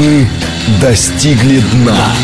[0.00, 0.26] Мы
[0.80, 2.14] достигли дна.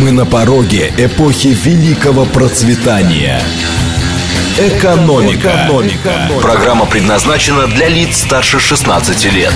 [0.00, 3.40] Мы на пороге эпохи великого процветания.
[4.58, 5.66] Экономика.
[5.68, 6.28] Экономика.
[6.42, 9.54] Программа предназначена для лиц старше 16 лет.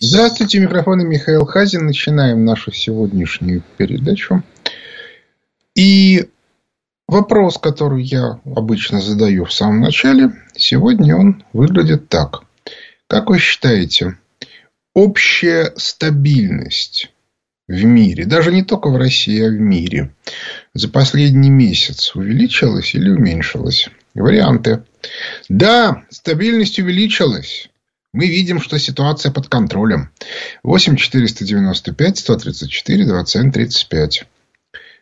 [0.00, 1.84] Здравствуйте, микрофон Михаил Хазин.
[1.84, 4.42] Начинаем нашу сегодняшнюю передачу.
[5.74, 6.30] И
[7.06, 12.40] вопрос, который я обычно задаю в самом начале, сегодня он выглядит так.
[13.06, 14.16] Как вы считаете,
[14.98, 17.12] общая стабильность
[17.68, 20.12] в мире, даже не только в России, а в мире,
[20.74, 23.88] за последний месяц увеличилась или уменьшилась?
[24.14, 24.82] Варианты.
[25.48, 27.70] Да, стабильность увеличилась.
[28.12, 30.10] Мы видим, что ситуация под контролем.
[30.64, 34.24] 8 495 134 27 35.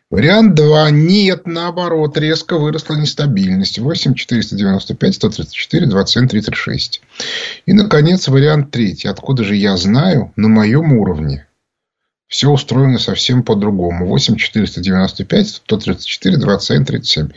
[0.09, 0.91] Вариант 2.
[0.91, 3.77] Нет, наоборот, резко выросла нестабильность.
[3.77, 7.01] 8 495 134 27 36.
[7.65, 9.01] И, наконец, вариант 3.
[9.03, 10.31] Откуда же я знаю?
[10.37, 11.45] На моем уровне.
[12.29, 14.05] Все устроено совсем по-другому.
[14.07, 17.29] 8 495 134 27 37.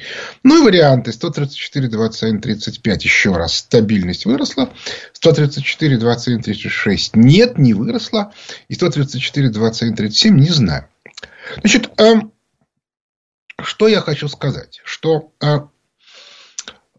[0.45, 1.13] Ну и варианты.
[1.13, 3.05] 134 27 35.
[3.05, 3.57] Еще раз.
[3.57, 4.71] Стабильность выросла.
[5.15, 7.17] 134 27 36.
[7.17, 8.33] Нет, не выросла.
[8.69, 10.87] И 134 27 37 не знаю.
[11.63, 12.33] Значит, эм,
[13.65, 14.81] что я хочу сказать?
[14.85, 15.69] Что, а,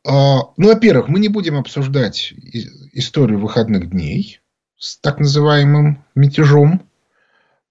[0.06, 2.34] а, ну, во-первых, мы не будем обсуждать
[2.94, 4.40] историю выходных дней
[4.78, 6.88] с так называемым мятежом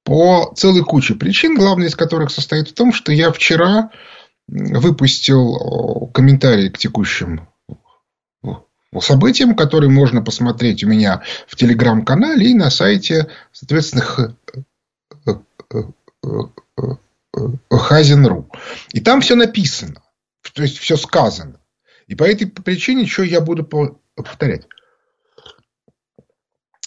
[0.04, 3.90] по целой куче причин, главная из которых состоит в том, что я вчера
[4.48, 7.48] выпустил комментарий к текущим
[8.98, 14.34] событиям, которые можно посмотреть у меня в телеграм-канале и на сайте, соответственно,
[17.70, 18.50] Хазин.ру.
[18.92, 20.02] И там все написано.
[20.54, 21.60] То есть, все сказано.
[22.06, 23.64] И по этой причине, что я буду
[24.14, 24.66] повторять.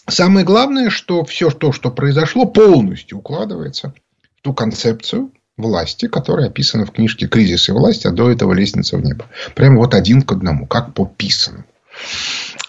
[0.06, 3.94] Самое главное, что все то, что произошло, полностью укладывается
[4.36, 8.98] в ту концепцию власти, которая описана в книжке «Кризис и власть», а до этого «Лестница
[8.98, 9.26] в небо».
[9.54, 11.64] Прямо вот один к одному, как по писанному.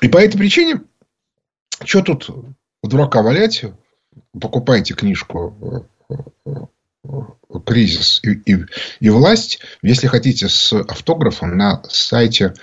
[0.02, 0.82] И по этой причине,
[1.84, 2.30] что тут
[2.84, 3.66] дурака валять,
[4.40, 5.88] покупайте книжку
[7.66, 8.66] кризис и, и,
[9.00, 12.54] и власть, если хотите, с автографом на сайте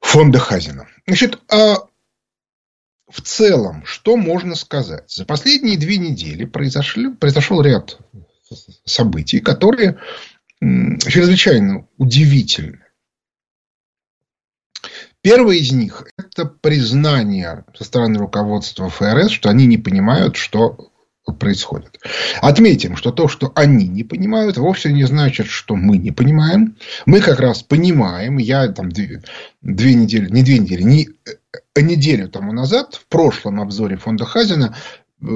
[0.00, 0.88] фонда Хазина.
[1.06, 1.86] Значит, а
[3.08, 5.10] в целом, что можно сказать?
[5.10, 7.98] За последние две недели произошли, произошел ряд
[8.84, 9.98] событий, которые
[10.60, 12.80] чрезвычайно удивительны.
[15.22, 20.92] Первое из них– это признание со стороны руководства ФРС, что они не понимают, что
[21.32, 22.00] происходит.
[22.40, 26.76] Отметим, что то, что они не понимают, вовсе не значит, что мы не понимаем.
[27.04, 28.38] Мы как раз понимаем.
[28.38, 29.22] Я там две,
[29.62, 31.08] две недели, не две недели, не
[31.74, 34.76] э, неделю тому назад в прошлом обзоре фонда Хазина
[35.20, 35.26] э,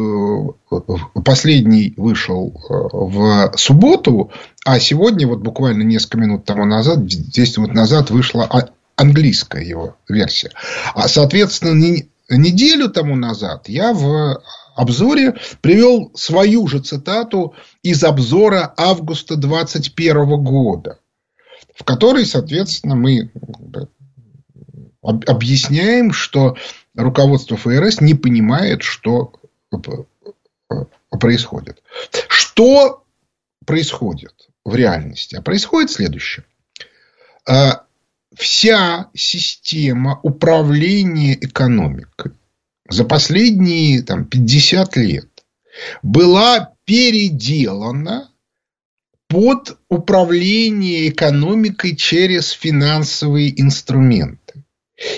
[1.24, 4.30] последний вышел э, в субботу,
[4.64, 8.48] а сегодня, вот буквально несколько минут тому назад, 10 минут назад вышла
[8.96, 10.50] английская его версия.
[10.94, 14.40] А, соответственно, неделю тому назад я в
[14.80, 20.98] обзоре привел свою же цитату из обзора августа 2021 года,
[21.74, 23.30] в которой, соответственно, мы
[25.02, 26.56] объясняем, что
[26.94, 29.32] руководство ФРС не понимает, что
[31.10, 31.82] происходит.
[32.28, 33.04] Что
[33.66, 35.36] происходит в реальности?
[35.36, 36.44] А происходит следующее.
[37.46, 37.84] А,
[38.34, 42.32] вся система управления экономикой
[42.90, 45.28] за последние там, 50 лет
[46.02, 48.30] была переделана
[49.28, 54.64] под управление экономикой через финансовые инструменты.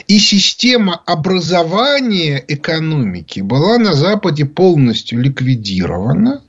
[0.06, 6.44] И система образования экономики была на Западе полностью ликвидирована.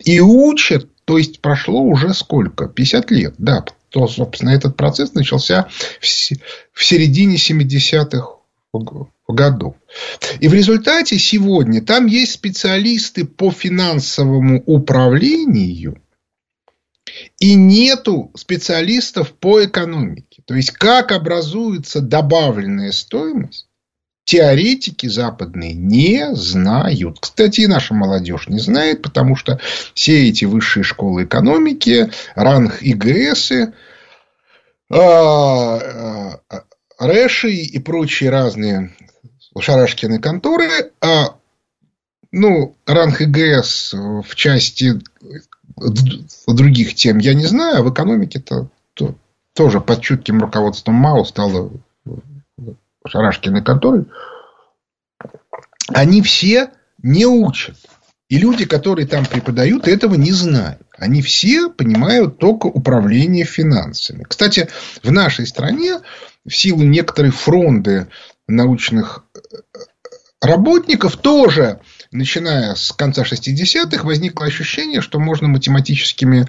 [0.00, 2.66] И учат, то есть прошло уже сколько?
[2.66, 3.64] 50 лет, да.
[3.90, 5.68] То, собственно, этот процесс начался
[6.00, 8.38] в середине 70-х
[9.32, 9.74] годов.
[10.40, 16.00] И в результате сегодня там есть специалисты по финансовому управлению,
[17.38, 20.42] и нету специалистов по экономике.
[20.46, 23.68] То есть, как образуется добавленная стоимость,
[24.24, 27.18] теоретики западные не знают.
[27.20, 29.60] Кстати, и наша молодежь не знает, потому что
[29.94, 33.52] все эти высшие школы экономики, ранг ИГС,
[34.90, 36.64] а, а,
[36.98, 38.94] Рэши и прочие разные
[39.58, 41.36] Шарашкины конторы, а
[42.32, 45.00] ну, ранг ИГС в части
[46.46, 49.14] других тем я не знаю, а в экономике-то то,
[49.54, 51.70] тоже под чутким руководством МАУ стало
[53.06, 54.06] Шарашкины конторы.
[55.88, 56.70] Они все
[57.02, 57.76] не учат.
[58.28, 60.80] И люди, которые там преподают, этого не знают.
[60.96, 64.24] Они все понимают только управление финансами.
[64.24, 64.68] Кстати,
[65.02, 66.00] в нашей стране
[66.46, 68.08] в силу некоторой фронды
[68.46, 69.38] научных э,
[70.40, 71.80] работников тоже,
[72.10, 76.48] начиная с конца 60-х, возникло ощущение, что можно математическими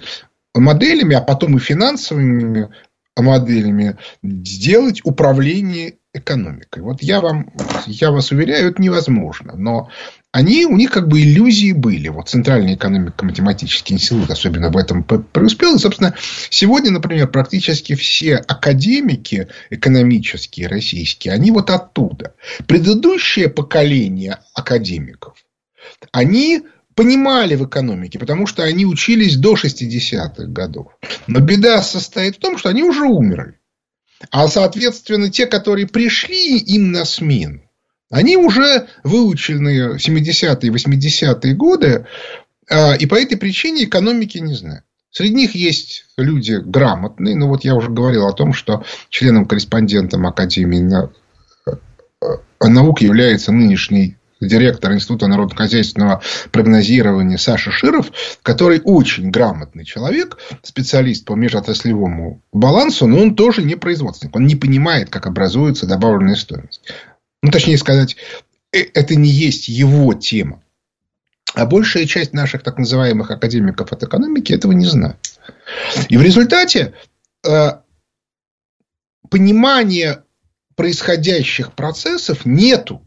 [0.54, 2.70] моделями, а потом и финансовыми
[3.16, 6.82] моделями сделать управление экономикой.
[6.82, 7.52] Вот я вам,
[7.86, 9.54] я вас уверяю, это невозможно.
[9.56, 9.90] Но
[10.36, 12.08] они, у них как бы иллюзии были.
[12.08, 15.76] Вот Центральный экономико-математический институт особенно в этом преуспел.
[15.76, 16.14] И, собственно,
[16.50, 22.34] сегодня, например, практически все академики экономические российские, они вот оттуда.
[22.66, 25.38] Предыдущее поколение академиков,
[26.12, 30.88] они понимали в экономике, потому что они учились до 60-х годов.
[31.26, 33.58] Но беда состоит в том, что они уже умерли.
[34.30, 37.65] А, соответственно, те, которые пришли им на смену,
[38.10, 42.06] они уже выучены 70-е, 80-е годы,
[42.70, 44.84] а, и по этой причине экономики не знают.
[45.10, 47.34] Среди них есть люди грамотные.
[47.36, 51.08] Ну, вот я уже говорил о том, что членом-корреспондентом Академии
[52.60, 56.20] наук является нынешний директор Института народно-хозяйственного
[56.52, 58.12] прогнозирования Саша Широв,
[58.42, 64.36] который очень грамотный человек, специалист по межотраслевому балансу, но он тоже не производственник.
[64.36, 66.82] Он не понимает, как образуется добавленная стоимость.
[67.46, 68.16] Ну, точнее сказать,
[68.72, 70.64] э, это не есть его тема.
[71.54, 75.38] А большая часть наших так называемых академиков от экономики этого не знает.
[76.08, 76.94] И в результате
[77.46, 77.68] э,
[79.30, 80.24] понимания
[80.74, 83.00] происходящих процессов нету.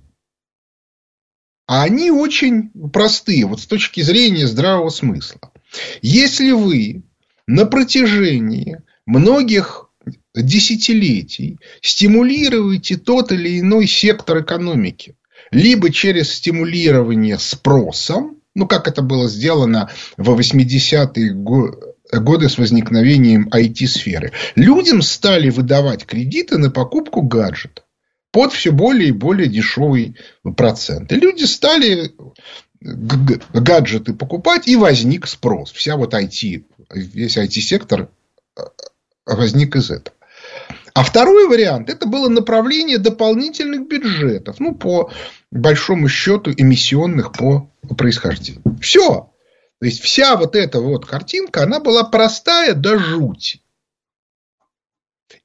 [1.67, 5.51] А они очень простые, вот с точки зрения здравого смысла.
[6.01, 7.03] Если вы
[7.45, 9.88] на протяжении многих
[10.35, 15.15] десятилетий стимулируете тот или иной сектор экономики,
[15.51, 24.33] либо через стимулирование спросом, ну, как это было сделано в 80-е годы с возникновением IT-сферы.
[24.55, 27.85] Людям стали выдавать кредиты на покупку гаджетов
[28.31, 30.15] под все более и более дешевый
[30.55, 31.11] процент.
[31.11, 32.11] И люди стали
[32.81, 35.71] гаджеты покупать, и возник спрос.
[35.71, 38.09] Вся вот IT, весь IT-сектор
[38.57, 38.61] э,
[39.25, 40.15] возник из этого.
[40.99, 44.59] А второй вариант– это было направление дополнительных бюджетов.
[44.59, 45.09] Ну, по
[45.49, 48.77] большому счету, эмиссионных по происхождению.
[48.81, 49.31] Все.
[49.79, 53.61] То есть, вся вот эта вот картинка, она была простая до жути.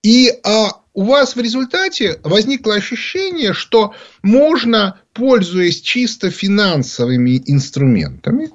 [0.03, 8.51] И а, у вас в результате возникло ощущение, что можно, пользуясь чисто финансовыми инструментами,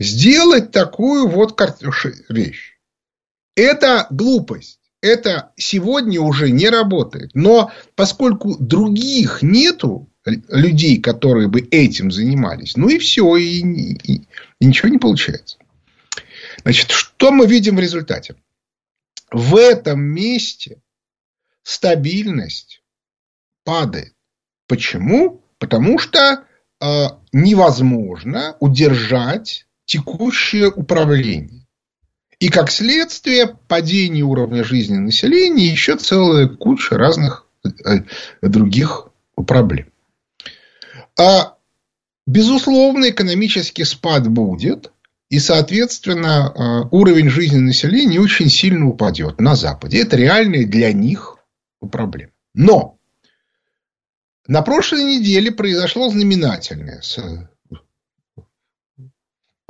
[0.00, 1.56] сделать такую вот
[2.28, 2.72] вещь.
[3.54, 4.80] Это глупость.
[5.06, 7.30] Это сегодня уже не работает.
[7.34, 14.26] Но поскольку других нету людей, которые бы этим занимались, ну и все, и, и,
[14.60, 15.58] и ничего не получается.
[16.62, 18.34] Значит, что мы видим в результате?
[19.30, 20.82] В этом месте
[21.62, 22.82] стабильность
[23.64, 24.14] падает.
[24.66, 25.44] Почему?
[25.58, 26.44] Потому что
[26.80, 31.65] э, невозможно удержать текущее управление.
[32.38, 38.00] И как следствие падение уровня жизни населения еще целая куча разных э,
[38.42, 39.08] других
[39.46, 39.86] проблем.
[41.18, 41.56] А,
[42.26, 44.92] безусловно, экономический спад будет,
[45.30, 50.02] и, соответственно, э, уровень жизни населения очень сильно упадет на Западе.
[50.02, 51.38] Это реальная для них
[51.90, 52.30] проблем.
[52.54, 52.98] Но
[54.46, 57.00] на прошлой неделе произошло знаменательное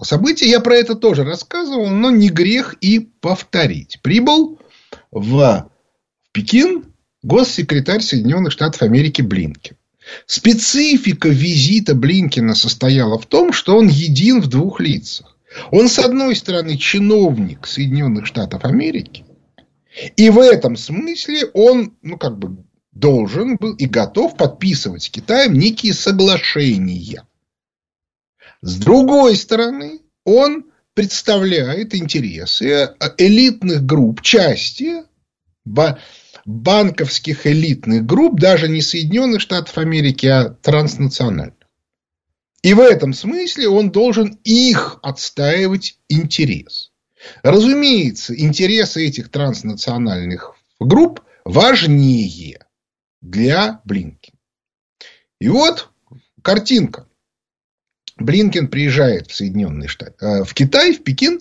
[0.05, 0.51] событие.
[0.51, 4.01] Я про это тоже рассказывал, но не грех и повторить.
[4.03, 4.59] Прибыл
[5.11, 5.71] в
[6.33, 6.85] Пекин
[7.23, 9.77] госсекретарь Соединенных Штатов Америки Блинкен.
[10.27, 15.37] Специфика визита Блинкина состояла в том, что он един в двух лицах.
[15.71, 19.25] Он, с одной стороны, чиновник Соединенных Штатов Америки,
[20.17, 25.55] и в этом смысле он, ну, как бы должен был и готов подписывать с Китаем
[25.55, 27.25] некие соглашения.
[28.63, 35.05] С другой стороны, он представляет интересы элитных групп, части
[36.47, 41.55] банковских элитных групп, даже не Соединенных Штатов Америки, а транснациональных.
[42.63, 46.93] И в этом смысле он должен их отстаивать интерес.
[47.43, 52.67] Разумеется, интересы этих транснациональных групп важнее
[53.21, 54.39] для Блинкина.
[55.41, 55.91] И вот
[56.43, 57.09] картинка.
[58.17, 61.41] Блинкен приезжает в Соединенные Штаты, э, в Китай, в Пекин,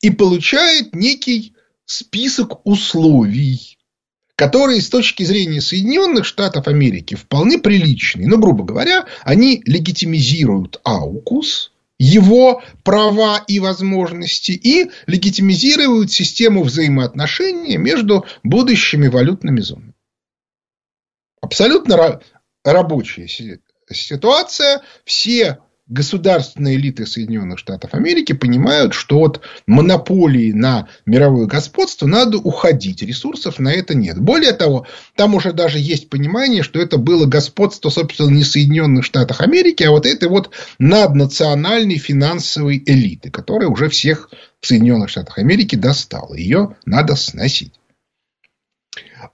[0.00, 3.78] и получает некий список условий,
[4.36, 8.28] которые с точки зрения Соединенных Штатов Америки вполне приличные.
[8.28, 18.26] Но, грубо говоря, они легитимизируют АУКУС, его права и возможности и легитимизируют систему взаимоотношений между
[18.42, 19.94] будущими валютными зонами.
[21.40, 22.20] Абсолютно
[22.64, 23.28] рабочая
[23.90, 24.82] ситуация.
[25.04, 25.58] Все
[25.88, 33.02] государственные элиты Соединенных Штатов Америки понимают, что от монополии на мировое господство надо уходить.
[33.02, 34.18] Ресурсов на это нет.
[34.18, 34.86] Более того,
[35.16, 39.90] там уже даже есть понимание, что это было господство, собственно, не Соединенных Штатов Америки, а
[39.90, 46.34] вот этой вот наднациональной финансовой элиты, которая уже всех в Соединенных Штатах Америки достала.
[46.34, 47.72] Ее надо сносить.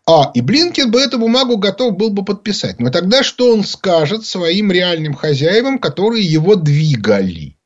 [0.07, 2.79] А, и Блинкин бы эту бумагу готов был бы подписать.
[2.81, 7.59] Но тогда что он скажет своим реальным хозяевам, которые его двигали?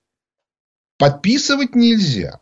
[0.98, 2.40] Подписывать нельзя.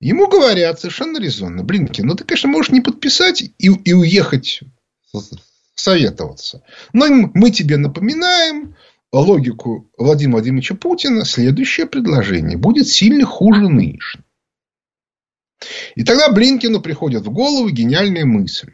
[0.00, 1.62] Ему говорят совершенно резонно.
[1.62, 4.60] Блинкин, ну ты, конечно, можешь не подписать и, и уехать
[5.74, 6.62] советоваться.
[6.92, 8.76] Но мы тебе напоминаем
[9.12, 11.24] логику Владимира Владимировича Путина.
[11.24, 14.24] Следующее предложение будет сильно хуже нынешнего.
[15.94, 18.72] И тогда Блинкину приходит в голову гениальная мысль.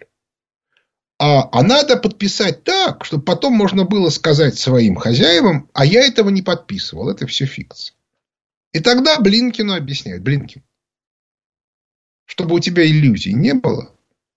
[1.19, 6.31] А, а надо подписать так, чтобы потом можно было сказать своим хозяевам, а я этого
[6.31, 7.97] не подписывал, это все фикция.
[8.73, 10.63] И тогда Блинкину объясняют, Блинкин,
[12.25, 13.93] чтобы у тебя иллюзий не было,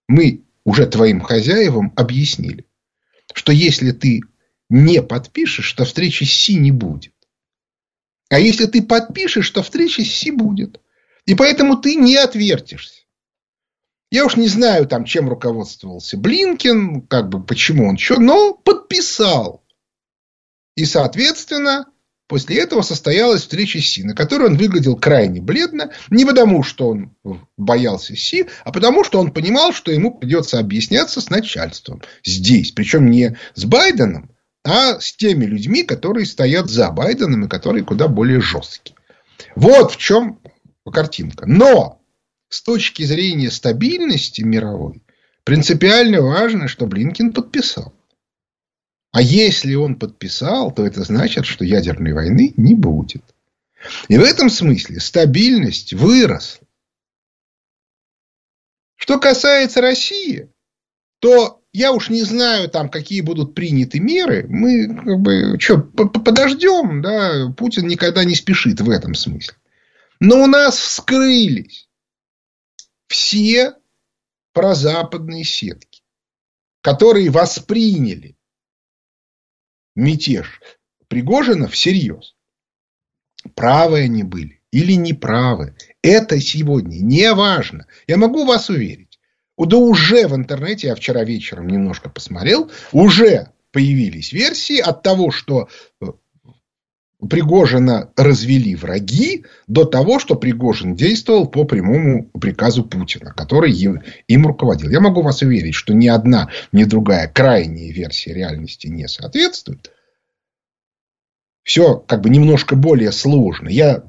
[0.07, 2.65] мы уже твоим хозяевам объяснили,
[3.33, 4.21] что если ты
[4.69, 7.13] не подпишешь, то встречи с Си не будет.
[8.29, 10.79] А если ты подпишешь, то встречи с Си будет.
[11.25, 13.01] И поэтому ты не отвертишься.
[14.11, 19.63] Я уж не знаю, там, чем руководствовался Блинкин, как бы, почему он что, но подписал.
[20.75, 21.85] И, соответственно,
[22.27, 26.89] после этого состоялась встреча с Си, на которой он выглядел крайне бледно, не потому, что
[26.89, 27.15] он
[27.55, 32.71] боялся Си, а потому, что он понимал, что ему придется объясняться с начальством здесь.
[32.71, 34.31] Причем не с Байденом,
[34.65, 38.97] а с теми людьми, которые стоят за Байденом и которые куда более жесткие.
[39.55, 40.39] Вот в чем
[40.89, 41.45] картинка.
[41.45, 42.01] Но
[42.49, 45.03] с точки зрения стабильности мировой,
[45.43, 47.93] принципиально важно, что Блинкин подписал.
[49.11, 53.23] А если он подписал, то это значит, что ядерной войны не будет.
[54.07, 56.65] И в этом смысле стабильность выросла.
[58.95, 60.49] Что касается России,
[61.19, 64.45] то я уж не знаю, там, какие будут приняты меры.
[64.47, 69.55] Мы как бы, что, подождем, да, Путин никогда не спешит в этом смысле.
[70.21, 71.89] Но у нас вскрылись
[73.07, 73.73] все
[74.53, 76.03] прозападные сетки,
[76.81, 78.37] которые восприняли
[79.95, 80.61] мятеж
[81.07, 82.35] Пригожина всерьез.
[83.55, 85.75] Правы они были или неправы.
[86.03, 87.87] Это сегодня не важно.
[88.05, 89.19] Я могу вас уверить.
[89.57, 95.67] Да уже в интернете, я вчера вечером немножко посмотрел, уже появились версии от того, что
[97.29, 103.71] Пригожина развели враги до того, что Пригожин действовал по прямому приказу Путина, который
[104.27, 104.89] им руководил.
[104.89, 109.91] Я могу вас уверить, что ни одна, ни другая крайняя версия реальности не соответствует.
[111.63, 113.69] Все как бы немножко более сложно.
[113.69, 114.03] Я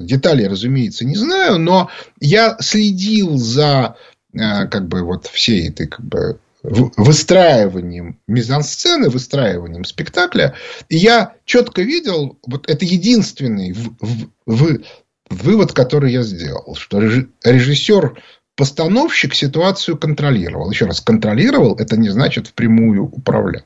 [0.00, 1.90] деталей, разумеется, не знаю, но
[2.20, 3.96] я следил за
[4.32, 10.54] э, как бы вот всей этой как бы выстраиванием мизансцены, выстраиванием спектакля.
[10.88, 14.78] И я четко видел, вот это единственный в, в, в,
[15.30, 18.20] вывод, который я сделал, что режиссер
[18.56, 20.70] постановщик ситуацию контролировал.
[20.70, 23.62] Еще раз, контролировал, это не значит впрямую управлял.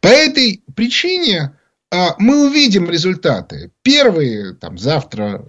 [0.00, 1.52] По этой причине
[1.90, 3.70] а, мы увидим результаты.
[3.82, 5.44] Первые там, завтра,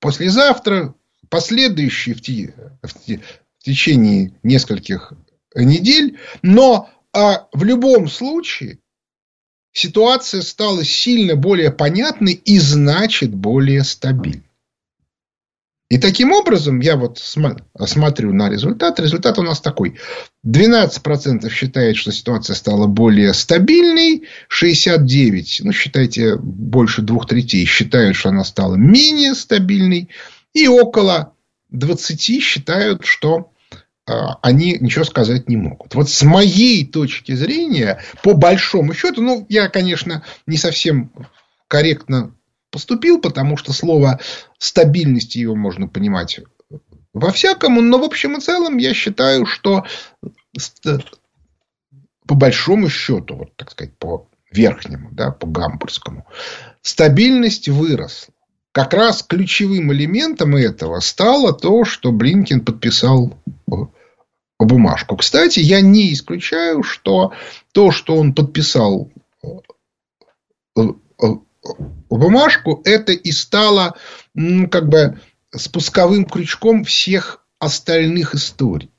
[0.00, 0.94] послезавтра,
[1.28, 3.20] последующие в, те, в, те,
[3.58, 5.12] в течение нескольких
[5.54, 8.78] недель, но а, в любом случае
[9.72, 14.44] ситуация стала сильно более понятной и значит более стабильной.
[15.90, 18.98] И таким образом, я вот смотрю на результат.
[18.98, 19.98] Результат у нас такой.
[20.44, 24.24] 12% считает, что ситуация стала более стабильной.
[24.50, 30.08] 69%, ну, считайте, больше двух третей считают, что она стала менее стабильной.
[30.52, 31.34] И около
[31.72, 33.52] 20% считают, что
[34.06, 35.94] они ничего сказать не могут.
[35.94, 41.10] Вот с моей точки зрения, по большому счету, ну, я, конечно, не совсем
[41.68, 42.34] корректно
[42.70, 44.20] поступил, потому что слово
[44.58, 46.40] стабильность его можно понимать
[47.12, 49.84] во всякому, но в общем и целом я считаю, что
[52.26, 56.26] по большому счету, вот так сказать, по верхнему, да, по гамбургскому,
[56.82, 58.34] стабильность выросла.
[58.72, 63.38] Как раз ключевым элементом этого стало то, что Блинкин подписал
[64.64, 65.16] бумажку.
[65.16, 67.32] Кстати, я не исключаю, что
[67.72, 69.10] то, что он подписал
[72.10, 73.96] бумажку, это и стало
[74.34, 78.90] ну, как бы спусковым крючком всех остальных историй.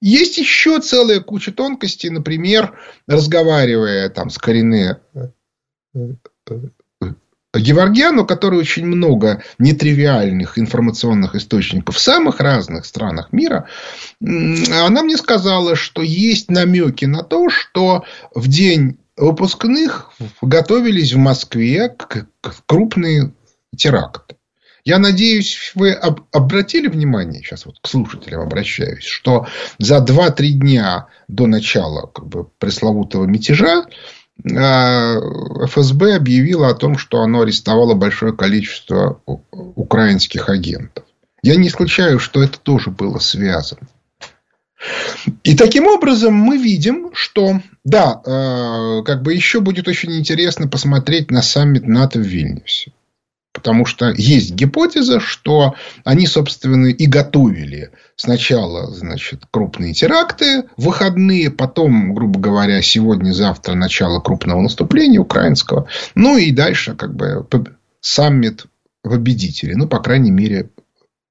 [0.00, 5.00] Есть еще целая куча тонкостей, например, разговаривая там с Корине
[7.54, 13.68] Геворгяну, который очень много нетривиальных информационных источников в самых разных странах мира,
[14.20, 20.12] она мне сказала, что есть намеки на то, что в день выпускных
[20.42, 21.94] готовились в Москве
[22.66, 23.32] крупные
[23.76, 24.36] теракты.
[24.84, 29.46] Я надеюсь, вы обратили внимание, сейчас вот к слушателям обращаюсь, что
[29.78, 33.84] за 2-3 дня до начала как бы, пресловутого мятежа
[34.44, 41.04] ФСБ объявило о том, что оно арестовало большое количество украинских агентов.
[41.42, 43.88] Я не исключаю, что это тоже было связано.
[45.42, 51.30] И таким образом мы видим, что да, э, как бы еще будет очень интересно посмотреть
[51.32, 52.92] на саммит НАТО в Вильнюсе.
[53.52, 55.74] Потому что есть гипотеза, что
[56.04, 64.60] они, собственно, и готовили сначала, значит, крупные теракты, выходные, потом, грубо говоря, сегодня-завтра начало крупного
[64.60, 67.46] наступления украинского, ну и дальше, как бы,
[68.00, 68.66] саммит
[69.02, 70.70] победителей, ну, по крайней мере,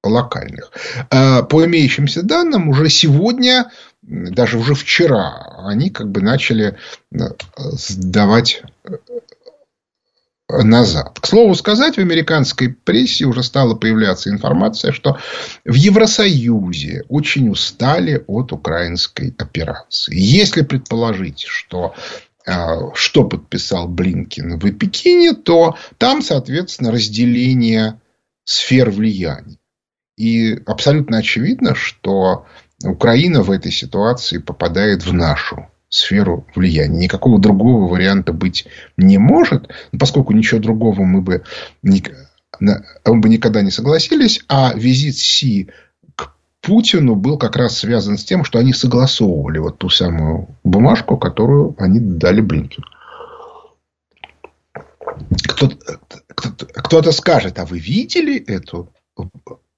[0.02, 0.72] локальных.
[1.10, 3.70] А по имеющимся данным, уже сегодня,
[4.02, 6.76] даже уже вчера, они как бы начали
[7.12, 7.18] э,
[7.72, 8.96] сдавать э,
[10.48, 11.20] назад.
[11.20, 15.18] К слову сказать, в американской прессе уже стала появляться информация, что
[15.64, 20.14] в Евросоюзе очень устали от украинской операции.
[20.16, 21.94] Если предположить, что
[22.46, 28.00] а, что подписал Блинкин в Пекине, то там, соответственно, разделение
[28.44, 29.58] сфер влияния.
[30.16, 32.46] И абсолютно очевидно, что
[32.82, 36.98] Украина в этой ситуации попадает в нашу сферу влияния.
[36.98, 38.66] Никакого другого варианта быть
[38.96, 41.44] не может, поскольку ничего другого мы бы,
[41.82, 42.00] мы
[43.04, 45.70] бы никогда не согласились, а визит Си
[46.14, 51.16] к Путину был как раз связан с тем, что они согласовывали вот ту самую бумажку,
[51.16, 52.86] которую они дали Блинкину.
[55.48, 55.98] Кто-то,
[56.34, 58.92] кто-то скажет, а вы видели эту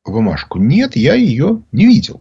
[0.04, 0.58] бумажку.
[0.58, 2.20] Нет, я ее не видел.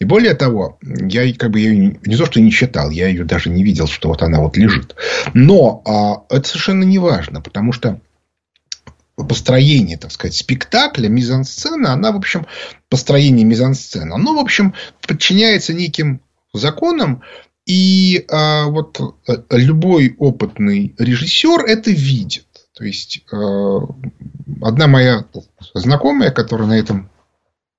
[0.00, 3.48] И более того, я как бы ее не то, что не читал, я ее даже
[3.48, 4.96] не видел, что вот она вот лежит.
[5.34, 8.00] Но а, это совершенно не важно, потому что
[9.16, 12.46] построение, так сказать, спектакля, мизансцена, она, в общем,
[12.88, 14.74] построение мизансцены, оно, в общем,
[15.06, 16.20] подчиняется неким
[16.52, 17.22] законам,
[17.64, 22.46] и а, вот э, любой опытный режиссер это видит.
[22.74, 23.78] То есть, э,
[24.60, 25.24] одна моя
[25.72, 27.10] знакомая, которая на этом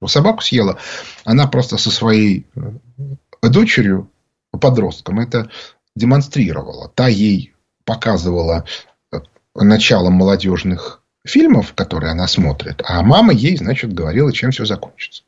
[0.06, 0.80] собаку съела,
[1.24, 4.12] она просто со своей э, дочерью,
[4.52, 5.50] подростком, это
[5.96, 6.90] демонстрировала.
[6.90, 7.54] Та ей
[7.86, 8.66] показывала
[9.12, 9.18] э,
[9.56, 15.24] начало молодежных фильмов, которые она смотрит, а мама ей, значит, говорила, чем все закончится.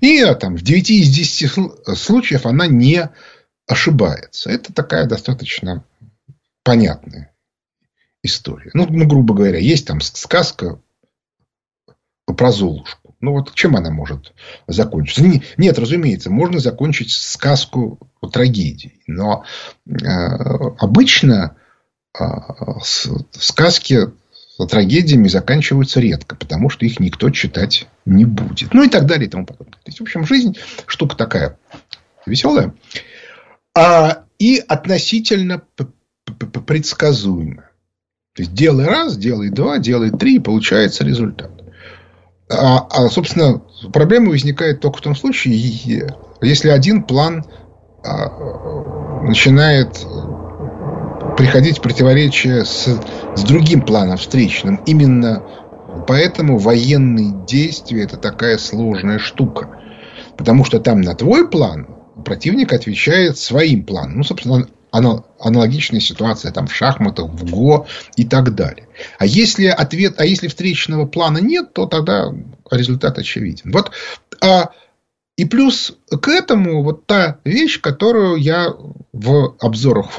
[0.00, 3.08] И там, в 9 из 10 случаев она не
[3.66, 4.50] ошибается.
[4.50, 5.84] Это такая достаточно
[6.64, 7.32] понятная
[8.22, 8.70] история.
[8.74, 10.80] Ну, ну, грубо говоря, есть там сказка
[12.24, 13.01] про Золушку.
[13.22, 14.34] Ну, вот чем она может
[14.66, 15.22] закончиться?
[15.56, 17.98] Нет, разумеется, можно закончить сказку
[18.32, 19.00] трагедией.
[19.06, 19.44] Но
[19.86, 19.92] э,
[20.78, 21.56] обычно
[22.18, 22.24] э,
[23.30, 24.08] сказки
[24.68, 28.74] трагедиями заканчиваются редко, потому что их никто читать не будет.
[28.74, 29.74] Ну и так далее и тому подобное.
[29.74, 31.58] То есть, в общем, жизнь штука такая
[32.26, 32.74] веселая
[33.74, 35.62] а, и относительно
[36.66, 37.70] предсказуемая.
[38.34, 41.61] То есть делай раз, делай два, делай три, и получается результат.
[42.52, 43.62] А, а, собственно,
[43.92, 47.44] проблема возникает только в том случае, если один план
[48.04, 50.06] а, начинает
[51.36, 52.88] приходить в противоречие с,
[53.36, 54.76] с другим планом встречным.
[54.86, 55.42] Именно
[56.06, 59.70] поэтому военные действия это такая сложная штука.
[60.36, 61.88] Потому что там на твой план
[62.24, 64.18] противник отвечает своим планом.
[64.18, 67.86] Ну, собственно, аналогичная ситуация там в шахматах, в ГО
[68.16, 68.88] и так далее.
[69.18, 72.32] А если ответ, а если встречного плана нет, то тогда
[72.70, 73.72] результат очевиден.
[73.72, 73.90] Вот
[74.40, 74.70] а,
[75.36, 78.74] и плюс к этому вот та вещь, которую я
[79.12, 80.12] в обзорах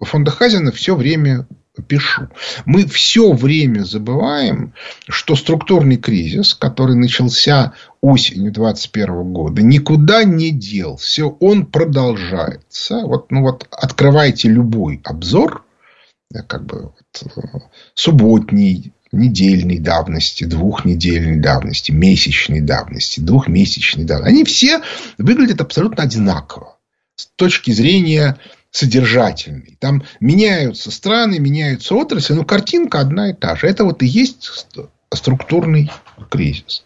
[0.00, 1.46] фонда Хазина все время
[1.86, 2.28] пишу.
[2.66, 4.74] Мы все время забываем,
[5.08, 11.26] что структурный кризис, который начался осенью 2021 года, никуда не делся.
[11.26, 13.00] Он продолжается.
[13.00, 15.64] Вот, ну вот открывайте любой обзор,
[16.40, 17.62] как бы вот,
[17.94, 24.34] субботний, недельной давности, двухнедельной давности, месячной давности, двухмесячной давности.
[24.34, 24.80] Они все
[25.18, 26.78] выглядят абсолютно одинаково
[27.14, 28.38] с точки зрения
[28.70, 29.76] содержательной.
[29.78, 33.66] Там меняются страны, меняются отрасли, но картинка одна и та же.
[33.68, 34.48] Это вот и есть
[35.14, 35.90] структурный
[36.30, 36.84] кризис.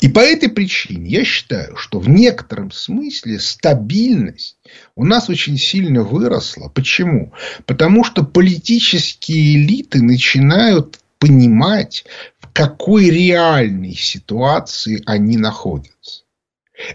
[0.00, 4.56] И по этой причине я считаю, что в некотором смысле стабильность
[4.96, 6.68] у нас очень сильно выросла.
[6.68, 7.32] Почему?
[7.66, 12.04] Потому что политические элиты начинают понимать,
[12.40, 16.22] в какой реальной ситуации они находятся.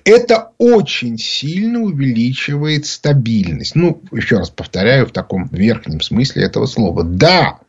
[0.04, 3.76] Это очень сильно увеличивает стабильность.
[3.76, 7.04] Ну, еще раз повторяю, в таком верхнем смысле этого слова.
[7.04, 7.60] Да,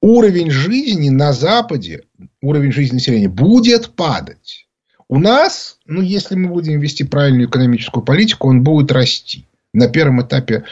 [0.00, 2.04] уровень жизни на Западе,
[2.40, 4.66] уровень жизни населения будет падать.
[5.08, 9.46] У нас, ну, если мы будем вести правильную экономическую политику, он будет расти.
[9.72, 10.64] На первом этапе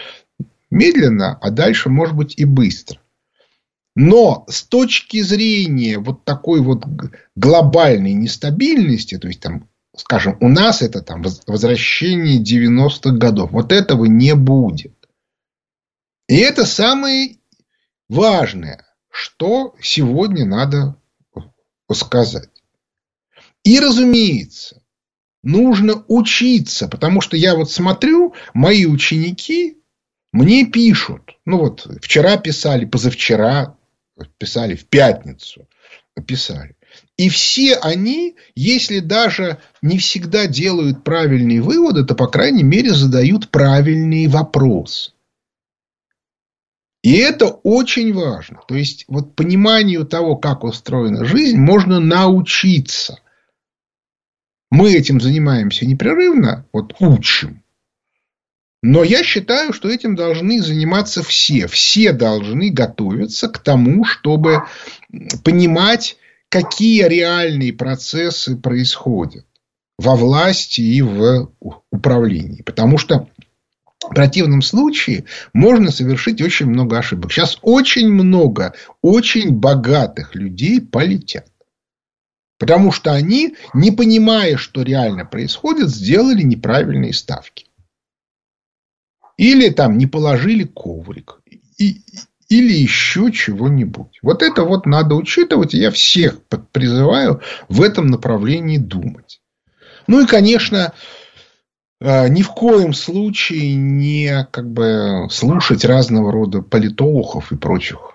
[0.71, 2.99] медленно, а дальше, может быть, и быстро.
[3.97, 6.85] Но с точки зрения вот такой вот
[7.37, 14.07] глобальной нестабильности, то есть там, скажем, у нас это там возвращение 90-х годов, вот этого
[14.07, 14.95] не будет.
[16.29, 17.37] И это самое
[18.09, 18.85] важное,
[19.15, 20.97] что сегодня надо
[21.93, 22.49] сказать.
[23.63, 24.83] И, разумеется,
[25.45, 29.79] нужно учиться, потому что я вот смотрю, мои ученики
[30.33, 33.77] мне пишут, ну вот вчера писали, позавчера
[34.37, 35.69] писали, в пятницу
[36.27, 36.75] писали.
[37.17, 43.51] И все они, если даже не всегда делают правильные выводы, то, по крайней мере, задают
[43.51, 45.14] правильные вопросы.
[47.05, 48.61] И это очень важно.
[48.67, 53.21] То есть, вот пониманию того, как устроена жизнь, можно научиться.
[54.71, 57.63] Мы этим занимаемся непрерывно, вот учим.
[58.83, 61.67] Но я считаю, что этим должны заниматься все.
[61.67, 64.63] Все должны готовиться к тому, чтобы
[65.45, 66.17] понимать,
[66.49, 69.45] какие реальные процессы происходят
[69.99, 71.51] во власти и в
[71.91, 72.63] управлении.
[72.63, 73.29] Потому что
[74.11, 77.33] в противном случае можно совершить очень много ошибок.
[77.33, 81.47] Сейчас очень много очень богатых людей полетят.
[82.59, 87.67] Потому что они, не понимая, что реально происходит, сделали неправильные ставки.
[89.37, 91.41] Или там не положили коврик.
[91.79, 92.03] И,
[92.49, 94.19] или еще чего-нибудь.
[94.23, 95.75] Вот это вот надо учитывать.
[95.75, 96.41] Я всех
[96.73, 99.41] призываю в этом направлении думать.
[100.07, 100.93] Ну и, конечно,
[102.05, 108.15] ни в коем случае не как бы слушать разного рода политологов и прочих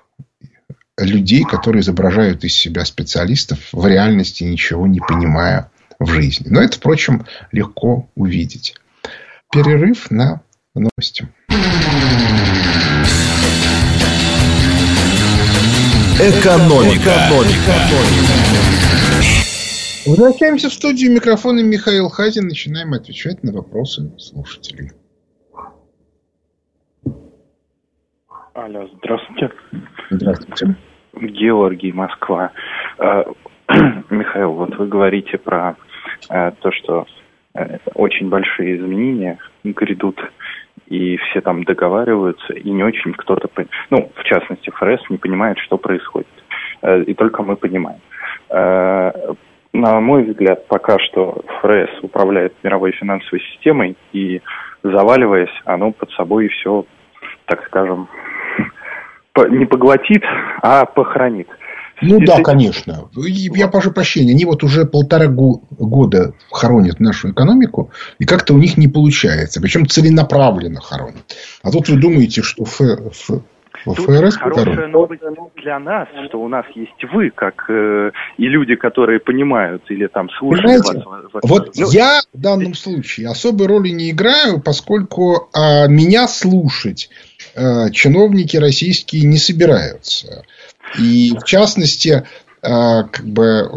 [0.97, 6.47] людей, которые изображают из себя специалистов, в реальности ничего не понимая в жизни.
[6.49, 8.75] Но это, впрочем, легко увидеть.
[9.51, 10.41] Перерыв на
[10.75, 11.27] новости.
[16.19, 17.29] Экономика.
[17.29, 17.73] Экономика.
[20.05, 21.11] Возвращаемся в студию.
[21.11, 22.47] Микрофона Михаил Хазин.
[22.47, 24.91] Начинаем отвечать на вопросы слушателей.
[28.53, 29.51] Алло, здравствуйте.
[30.09, 30.75] Здравствуйте.
[31.13, 32.51] Георгий, Москва.
[32.97, 33.23] Э,
[34.09, 35.75] Михаил, вот вы говорите про
[36.29, 37.05] э, то, что
[37.55, 40.19] э, очень большие изменения грядут,
[40.87, 43.49] и все там договариваются, и не очень кто-то,
[43.89, 46.27] ну, в частности, ФРС не понимает, что происходит.
[47.05, 47.99] И только мы понимаем
[49.73, 54.41] на мой взгляд, пока что ФРС управляет мировой финансовой системой, и
[54.83, 56.85] заваливаясь, оно под собой все,
[57.45, 58.07] так скажем,
[59.49, 60.23] не поглотит,
[60.61, 61.47] а похоронит.
[62.01, 63.09] Ну да, конечно.
[63.15, 68.77] Я прошу прощения, они вот уже полтора года хоронят нашу экономику, и как-то у них
[68.77, 69.61] не получается.
[69.61, 71.35] Причем целенаправленно хоронят.
[71.61, 72.63] А тут вы думаете, что
[73.85, 75.21] Тут ФРС хорошая новость
[75.55, 80.29] для нас, что у нас есть вы, как э, и люди, которые понимают или там
[80.31, 81.43] слушают Понимаете, вас.
[81.43, 87.09] Вот ну, я в данном случае особой роли не играю, поскольку э, меня слушать
[87.55, 90.43] э, чиновники российские не собираются.
[90.97, 92.23] И в частности,
[92.61, 93.69] э, как бы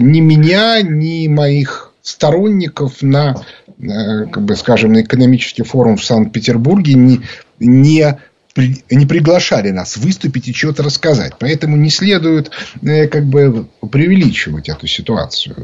[0.00, 3.34] ни меня, ни моих сторонников на,
[3.78, 7.20] э, как бы, скажем, на экономический форум в Санкт-Петербурге не,
[7.58, 8.18] не
[8.56, 11.34] не приглашали нас выступить и что-то рассказать.
[11.40, 12.50] Поэтому не следует
[12.82, 15.56] э, как бы преувеличивать эту ситуацию.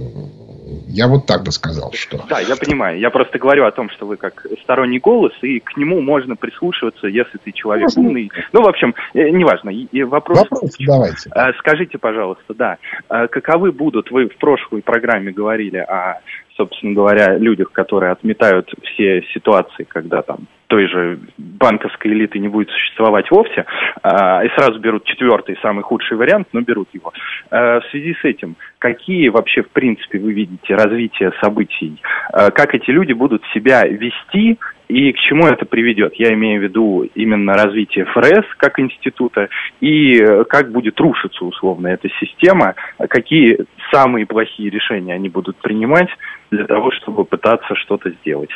[0.87, 2.25] Я вот так бы сказал, что...
[2.29, 2.99] Да, я понимаю.
[2.99, 7.07] Я просто говорю о том, что вы как сторонний голос, и к нему можно прислушиваться,
[7.07, 8.03] если ты человек можно.
[8.03, 8.31] умный.
[8.53, 9.71] Ну, в общем, э, неважно.
[9.71, 10.39] И вопрос...
[10.39, 11.31] Вопрос давайте.
[11.31, 16.21] А, скажите, пожалуйста, да, а каковы будут, вы в прошлой программе говорили о
[16.57, 22.71] собственно говоря, людях, которые отметают все ситуации, когда там той же банковской элиты не будет
[22.71, 23.67] существовать вовсе.
[24.05, 27.13] и сразу берут четвертый, самый худший вариант, но берут его.
[27.51, 32.01] В связи с этим, какие вообще, в принципе, вы видите развитие событий?
[32.33, 36.15] Как эти люди будут себя вести и к чему это приведет?
[36.15, 39.49] Я имею в виду именно развитие ФРС как института
[39.81, 42.75] и как будет рушиться условно эта система,
[43.09, 43.59] какие
[43.93, 46.09] самые плохие решения они будут принимать
[46.53, 48.51] для того, чтобы пытаться что-то сделать.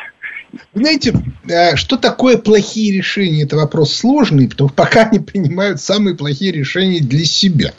[0.74, 1.14] Знаете,
[1.48, 3.42] э, что такое плохие решения?
[3.42, 7.72] Это вопрос сложный, потому что пока они принимают самые плохие решения для себя.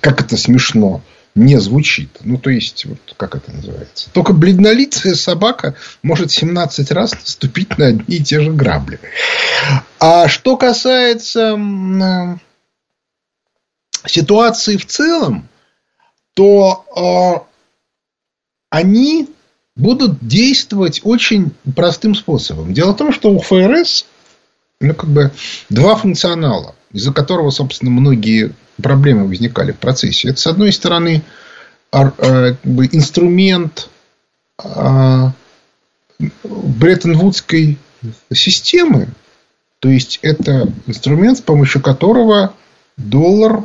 [0.00, 1.02] Как это смешно
[1.34, 2.10] не звучит.
[2.24, 4.10] Ну, то есть, вот как это называется?
[4.12, 8.98] Только бледнолицая собака может 17 раз наступить на одни и те же грабли.
[10.00, 12.36] А что касается э,
[14.06, 15.48] ситуации в целом,
[16.34, 17.48] то э,
[18.70, 19.28] они
[19.78, 22.74] будут действовать очень простым способом.
[22.74, 24.04] Дело в том, что у ФРС
[24.80, 25.32] ну, как бы
[25.70, 30.28] два функционала, из-за которого, собственно, многие проблемы возникали в процессе.
[30.28, 31.22] Это, с одной стороны,
[31.92, 33.88] э, как бы инструмент
[34.62, 35.30] э,
[36.44, 37.78] Бреттон-Вудской
[38.32, 39.08] системы,
[39.78, 42.52] то есть это инструмент, с помощью которого
[42.96, 43.62] доллар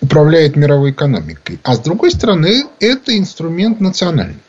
[0.00, 1.58] управляет мировой экономикой.
[1.62, 4.40] А с другой стороны, это инструмент национальный.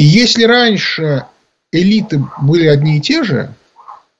[0.00, 1.26] И если раньше
[1.72, 3.52] элиты были одни и те же,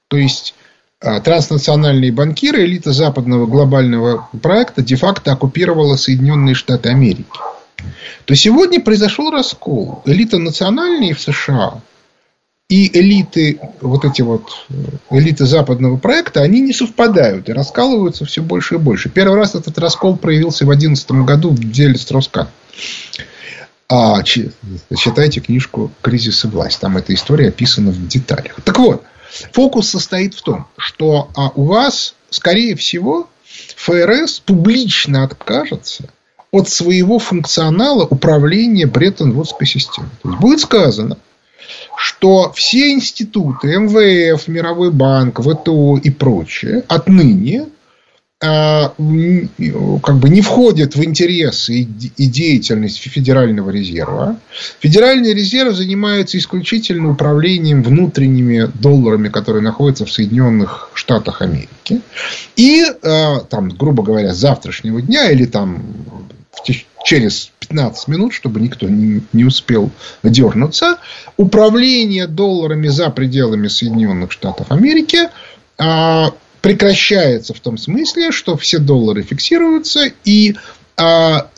[0.09, 0.55] то есть
[1.01, 7.25] а, транснациональные банкиры, элита западного глобального проекта де-факто оккупировала Соединенные Штаты Америки,
[8.27, 10.03] то сегодня произошел раскол.
[10.05, 11.81] Элита национальные в США
[12.69, 14.66] и элиты, вот эти вот
[15.09, 19.09] элиты западного проекта, они не совпадают и раскалываются все больше и больше.
[19.09, 22.49] Первый раз этот раскол проявился в 2011 году в деле Строскан.
[23.90, 26.81] А, читайте книжку «Кризис и власть».
[26.81, 28.57] Там эта история описана в деталях.
[28.64, 29.03] Так вот,
[29.53, 33.29] фокус состоит в том, что а, у вас, скорее всего,
[33.76, 36.05] ФРС публично откажется
[36.53, 40.11] от своего функционала управления Бреттон-Вудской системой.
[40.22, 41.18] То есть, будет сказано–
[41.96, 47.66] что все институты, МВФ, Мировой банк, ВТО и прочее, отныне
[48.40, 54.38] как бы не входят в интересы и деятельность Федерального резерва.
[54.79, 62.00] Федеральный резерв занимается исключительно управлением внутренними долларами, которые находятся в Соединенных Штатах Америки.
[62.57, 65.83] И, а, там, грубо говоря, с завтрашнего дня или там
[67.05, 69.90] через 15 минут, чтобы никто не, не успел
[70.22, 70.96] дернуться,
[71.37, 75.29] управление долларами за пределами Соединенных Штатов Америки
[75.76, 80.57] а, прекращается в том смысле, что все доллары фиксируются, и
[80.96, 81.49] а,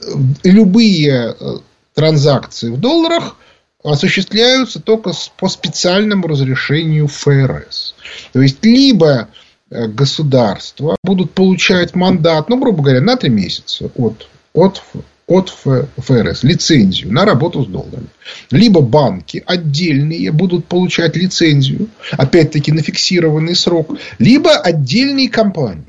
[0.45, 1.57] любые э,
[1.95, 3.37] транзакции в долларах
[3.83, 7.95] осуществляются только по специальному разрешению ФРС.
[8.33, 9.29] То есть, либо
[9.71, 14.83] э, государства будут получать мандат, ну, грубо говоря, на три месяца от, от
[15.27, 18.09] от ФРС лицензию на работу с долларами.
[18.51, 25.85] Либо банки отдельные будут получать лицензию, опять-таки на фиксированный срок, либо отдельные компании.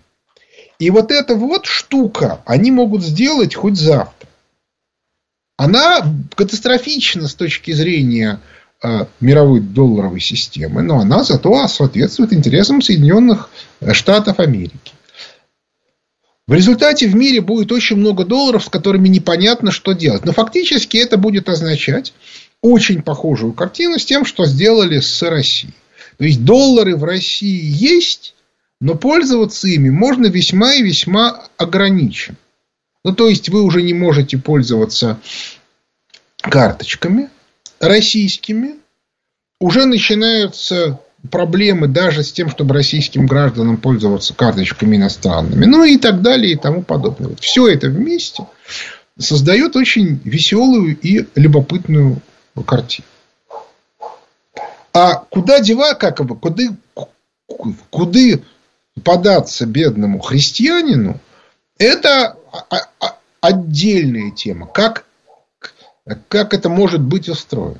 [0.79, 4.29] И вот эта вот штука они могут сделать хоть завтра.
[5.57, 6.01] Она
[6.35, 8.39] катастрофична с точки зрения
[8.81, 13.49] э, мировой долларовой системы, но она зато соответствует интересам Соединенных
[13.91, 14.92] Штатов Америки.
[16.47, 20.25] В результате в мире будет очень много долларов, с которыми непонятно, что делать.
[20.25, 22.13] Но фактически это будет означать
[22.61, 25.73] очень похожую картину с тем, что сделали с Россией.
[26.17, 28.35] То есть доллары в России есть,
[28.81, 32.37] но пользоваться ими можно весьма и весьма ограниченно.
[33.05, 35.19] Ну, то есть вы уже не можете пользоваться
[36.41, 37.29] карточками
[37.79, 38.75] российскими.
[39.59, 40.99] Уже начинаются
[41.31, 46.57] проблемы даже с тем, чтобы российским гражданам пользоваться карточками иностранными, ну и так далее и
[46.57, 47.35] тому подобное.
[47.39, 48.45] Все это вместе
[49.17, 52.21] создает очень веселую и любопытную
[52.65, 53.07] картину.
[54.93, 56.63] А куда девать, как бы, куда,
[57.89, 58.19] куда
[59.03, 61.19] податься бедному христианину,
[61.79, 62.37] это
[63.41, 64.67] отдельная тема.
[64.67, 65.05] Как,
[66.27, 67.79] как это может быть устроено.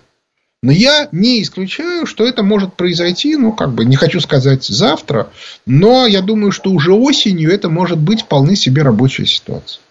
[0.64, 5.30] Но я не исключаю, что это может произойти, ну, как бы, не хочу сказать завтра,
[5.66, 9.82] но я думаю, что уже осенью это может быть вполне себе рабочая ситуация.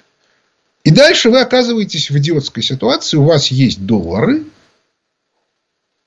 [0.82, 4.44] И дальше вы оказываетесь в идиотской ситуации, у вас есть доллары,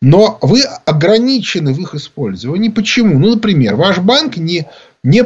[0.01, 2.69] но вы ограничены в их использовании.
[2.69, 3.19] Почему?
[3.19, 4.67] Ну, например, ваш банк не,
[5.03, 5.25] не,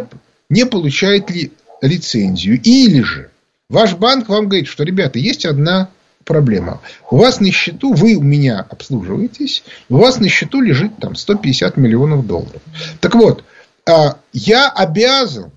[0.49, 2.61] не получает ли лицензию.
[2.61, 3.31] Или же
[3.69, 5.89] ваш банк вам говорит, что, ребята, есть одна
[6.29, 6.79] проблема.
[7.09, 11.75] У вас на счету, вы у меня обслуживаетесь, у вас на счету лежит там 150
[11.75, 12.61] миллионов долларов.
[13.01, 13.43] Так вот,
[13.87, 15.51] а, я обязан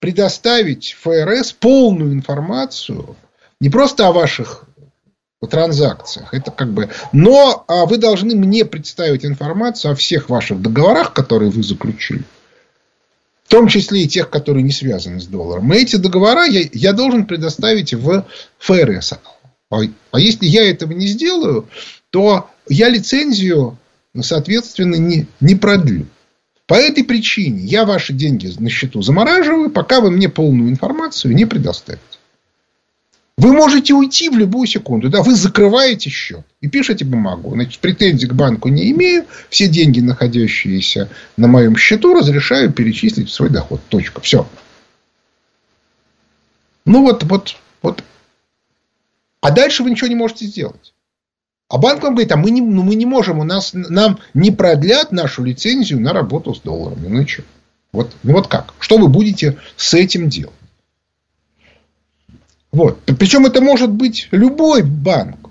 [0.00, 3.16] предоставить ФРС полную информацию
[3.60, 4.64] не просто о ваших
[5.46, 6.34] транзакциях.
[6.34, 6.88] Это как бы...
[7.12, 12.24] Но а вы должны мне представить информацию о всех ваших договорах, которые вы заключили.
[13.44, 15.72] В том числе и тех, которые не связаны с долларом.
[15.72, 18.24] И эти договора я, я должен предоставить в
[18.58, 19.14] ФРС.
[19.74, 19.80] А,
[20.12, 21.68] а если я этого не сделаю,
[22.10, 23.76] то я лицензию,
[24.20, 26.06] соответственно, не, не продлю.
[26.66, 31.44] По этой причине я ваши деньги на счету замораживаю, пока вы мне полную информацию не
[31.44, 32.02] предоставите.
[33.36, 35.10] Вы можете уйти в любую секунду.
[35.10, 37.50] Да, вы закрываете счет и пишете бумагу.
[37.50, 39.26] Значит, претензий к банку не имею.
[39.50, 43.80] Все деньги, находящиеся на моем счету, разрешаю перечислить в свой доход.
[43.88, 44.20] Точка.
[44.20, 44.48] Все.
[46.86, 48.04] Ну вот, вот, вот.
[49.44, 50.94] А дальше вы ничего не можете сделать.
[51.68, 54.50] А банк вам говорит, а мы не, ну, мы не можем, у нас, нам не
[54.50, 57.08] продлят нашу лицензию на работу с долларами.
[57.08, 57.42] Ну и что?
[57.92, 58.72] Вот, ну вот как?
[58.78, 60.54] Что вы будете с этим делать?
[62.72, 62.98] Вот.
[63.04, 65.50] Причем это может быть любой банк.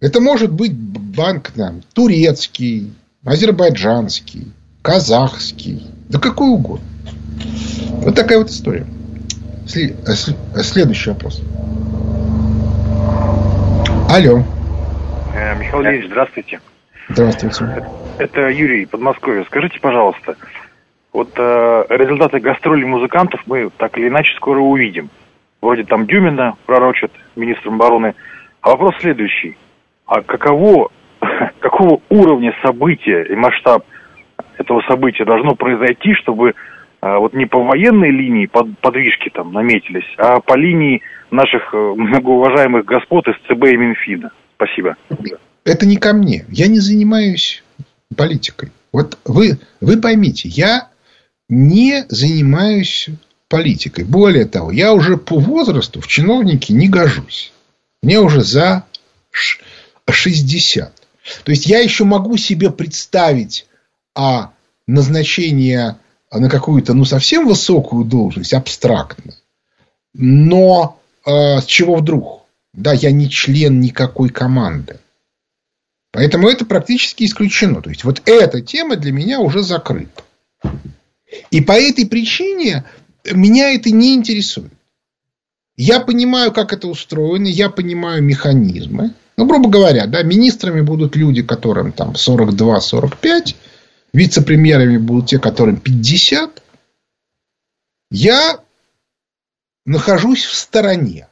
[0.00, 2.92] Это может быть банк там, турецкий,
[3.24, 6.86] азербайджанский, казахский, да какой угодно.
[8.02, 8.86] Вот такая вот история.
[9.74, 11.40] Э, следующий вопрос.
[14.12, 14.42] Алло.
[15.36, 16.60] Э, Михаил Ильич, здравствуйте.
[17.08, 17.86] Здравствуйте.
[18.18, 19.44] Это Юрий, Подмосковье.
[19.44, 20.36] Скажите, пожалуйста,
[21.12, 25.10] вот э, результаты гастролей музыкантов мы так или иначе скоро увидим
[25.60, 28.14] вроде там Дюмина пророчат министром обороны.
[28.62, 29.56] А вопрос следующий.
[30.06, 30.90] А каково,
[31.60, 33.84] какого уровня события и масштаб
[34.56, 36.54] этого события должно произойти, чтобы
[37.00, 41.76] а, вот не по военной линии под, подвижки там наметились, а по линии наших э,
[41.76, 44.32] многоуважаемых господ из ЦБ и Минфина?
[44.56, 44.96] Спасибо.
[45.64, 46.44] Это не ко мне.
[46.48, 47.62] Я не занимаюсь
[48.16, 48.70] политикой.
[48.92, 50.88] Вот вы, вы поймите, я
[51.48, 53.08] не занимаюсь
[53.48, 54.04] политикой.
[54.04, 57.52] Более того, я уже по возрасту в чиновники не гожусь.
[58.02, 58.84] Мне уже за
[60.08, 60.92] 60.
[61.44, 63.66] То есть, я еще могу себе представить
[64.14, 64.52] а,
[64.86, 65.96] назначение
[66.32, 69.34] на какую-то ну, совсем высокую должность, абстрактно.
[70.14, 72.46] Но э, с чего вдруг?
[72.72, 74.98] Да, я не член никакой команды.
[76.12, 77.82] Поэтому это практически исключено.
[77.82, 80.24] То есть, вот эта тема для меня уже закрыта.
[81.50, 82.84] И по этой причине
[83.32, 84.72] меня это не интересует.
[85.76, 89.14] Я понимаю, как это устроено, я понимаю механизмы.
[89.36, 93.54] Ну, грубо говоря, да, министрами будут люди, которым там 42-45,
[94.12, 96.62] вице-премьерами будут те, которым 50.
[98.10, 98.60] Я
[99.84, 101.28] нахожусь в стороне.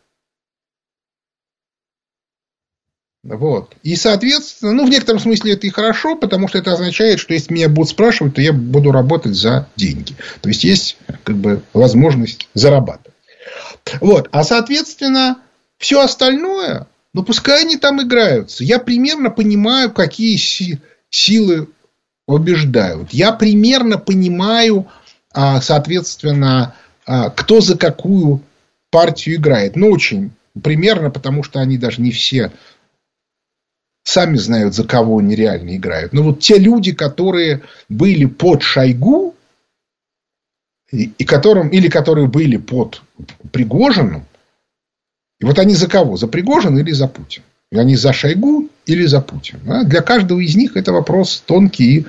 [3.25, 3.75] Вот.
[3.83, 7.53] И, соответственно, ну, в некотором смысле это и хорошо, потому что это означает, что если
[7.53, 10.15] меня будут спрашивать, то я буду работать за деньги.
[10.41, 13.17] То есть, есть как бы возможность зарабатывать.
[14.01, 14.29] Вот.
[14.33, 15.39] А, соответственно,
[15.79, 18.65] все остальное, ну, пускай они там играются.
[18.65, 20.39] Я примерно понимаю, какие
[21.11, 21.69] силы
[22.27, 23.13] убеждают.
[23.13, 24.87] Я примерно понимаю,
[25.33, 26.75] а, соответственно,
[27.37, 28.43] кто за какую
[28.91, 29.77] партию играет.
[29.77, 30.31] Ну, очень
[30.63, 32.53] примерно, потому что они даже не все
[34.05, 36.13] сами знают, за кого они реально играют.
[36.13, 39.35] Но вот те люди, которые были под Шойгу,
[40.91, 43.03] и, и которым, или которые были под
[43.53, 44.25] Пригожиным,
[45.41, 46.17] и вот они за кого?
[46.17, 47.43] За Пригожин или за Путин?
[47.71, 49.61] И они за Шойгу или за Путин?
[49.71, 52.07] А для каждого из них это вопрос тонкий и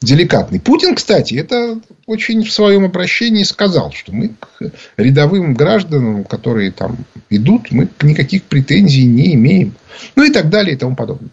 [0.00, 0.60] деликатный.
[0.60, 6.98] Путин, кстати, это очень в своем обращении сказал, что мы к рядовым гражданам, которые там
[7.28, 9.74] идут, мы никаких претензий не имеем.
[10.16, 11.30] Ну и так далее и тому подобное.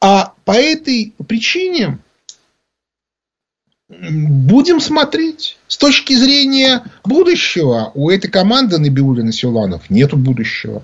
[0.00, 1.98] А по этой причине
[3.88, 5.58] будем смотреть.
[5.66, 10.82] С точки зрения будущего у этой команды Набиулина Силанов нету будущего.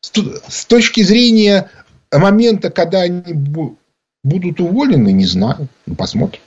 [0.00, 1.70] С точки зрения
[2.12, 3.32] момента, когда они
[4.24, 5.68] будут уволены, не знаю.
[5.86, 6.40] Ну, посмотрим.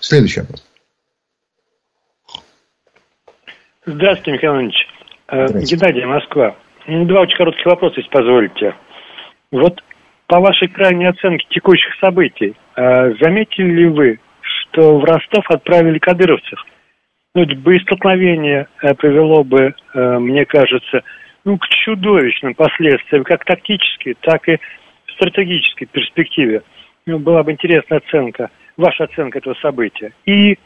[0.00, 0.64] Следующий вопрос.
[3.84, 4.86] Здравствуйте, Михаил Иванович.
[5.28, 5.76] Э, Здравствуйте.
[5.76, 6.56] Геннадий, Москва.
[6.86, 8.74] Два очень коротких вопроса, если позволите.
[9.50, 9.82] Вот
[10.26, 16.62] по вашей крайней оценке текущих событий, э, заметили ли вы, что в Ростов отправили кадыровцев?
[17.34, 21.02] Ну, боестолкновение э, привело бы, мне кажется,
[21.44, 24.58] ну, к чудовищным последствиям, как тактически, так и
[25.18, 26.62] стратегической перспективе.
[27.06, 30.14] Ну, была бы интересная оценка– ваша оценка этого события?
[30.24, 30.58] И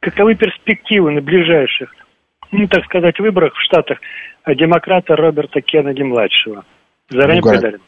[0.00, 1.94] каковы перспективы на ближайших,
[2.50, 3.98] ну, так сказать, выборах в Штатах
[4.46, 6.66] демократа Роберта Кеннеди-младшего?
[7.08, 7.80] Заранее ну, благодарен.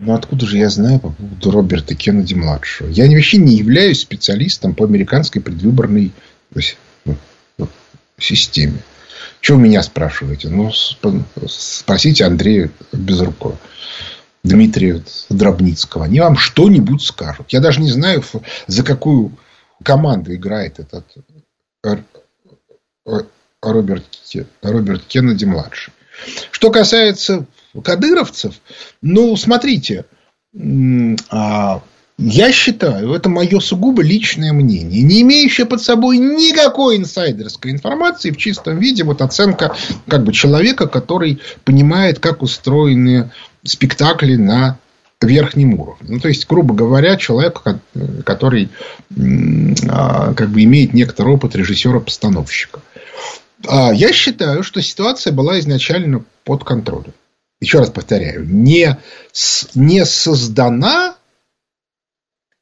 [0.00, 2.88] Ну, откуда же я знаю по поводу Роберта Кеннеди-младшего?
[2.88, 6.12] Я вообще не являюсь специалистом по американской предвыборной
[8.18, 8.78] системе.
[9.40, 10.48] Что вы меня спрашиваете?
[10.48, 13.56] Ну, спросите Андрея Безрукова.
[14.48, 16.04] Дмитрия Дробницкого.
[16.04, 17.46] Они вам что-нибудь скажут.
[17.50, 18.22] Я даже не знаю,
[18.66, 19.32] за какую
[19.82, 21.04] команду играет этот
[23.62, 24.04] Роберт,
[24.62, 25.92] Роберт Кеннеди-младший.
[26.50, 27.46] Что касается
[27.82, 28.54] кадыровцев,
[29.02, 30.04] ну, смотрите,
[31.30, 31.82] а,
[32.18, 38.36] я считаю, это мое сугубо личное мнение, не имеющее под собой никакой инсайдерской информации в
[38.36, 39.76] чистом виде, вот оценка
[40.08, 43.30] как бы человека, который понимает, как устроены
[43.64, 44.78] спектакли на
[45.20, 46.08] верхнем уровне.
[46.08, 47.62] Ну, то есть, грубо говоря, человек,
[48.24, 48.68] который
[49.88, 52.80] а, как бы имеет некоторый опыт режиссера-постановщика.
[53.66, 57.12] А я считаю, что ситуация была изначально под контролем.
[57.60, 58.96] Еще раз повторяю, не,
[59.74, 61.16] не создана,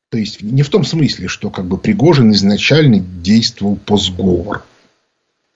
[0.08, 4.62] то есть не в том смысле, что как бы Пригожин изначально действовал по сговору.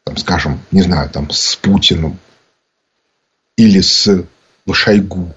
[0.05, 2.18] Там, скажем, не знаю, там с Путиным
[3.57, 4.26] или с
[4.73, 5.35] Шойгу.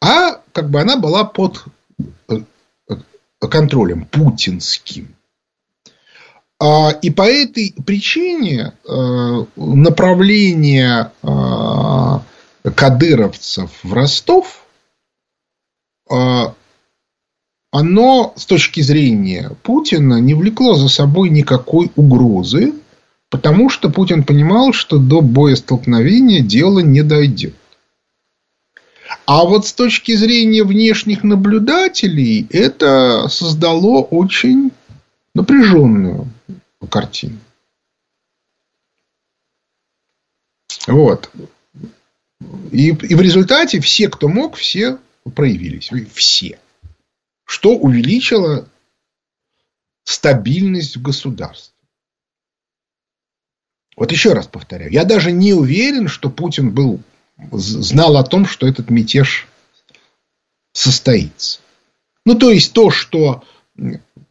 [0.00, 1.64] А как бы она была под
[2.28, 2.38] э,
[3.38, 5.14] контролем путинским.
[6.58, 14.62] А, и по этой причине э, направление э, кадыровцев в Ростов,
[17.72, 22.74] оно с точки зрения Путина не влекло за собой никакой угрозы,
[23.28, 27.54] потому что Путин понимал, что до боестолкновения дело не дойдет.
[29.26, 34.70] А вот с точки зрения внешних наблюдателей это создало очень
[35.34, 36.28] напряженную
[36.88, 37.38] картину.
[40.86, 41.30] Вот.
[42.70, 44.98] И, и в результате все, кто мог, все
[45.34, 45.90] проявились.
[46.14, 46.60] Все.
[47.44, 48.68] Что увеличило
[50.04, 51.74] стабильность в государстве.
[53.96, 54.92] Вот еще раз повторяю.
[54.92, 57.00] Я даже не уверен, что Путин был
[57.52, 59.46] знал о том, что этот мятеж
[60.72, 61.60] состоится.
[62.24, 63.44] Ну, то есть, то, что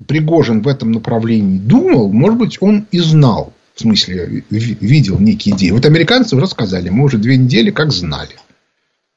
[0.07, 3.53] Пригожин в этом направлении думал, может быть, он и знал.
[3.75, 5.71] В смысле, видел некие идеи.
[5.71, 8.35] Вот американцы уже сказали, мы уже две недели как знали.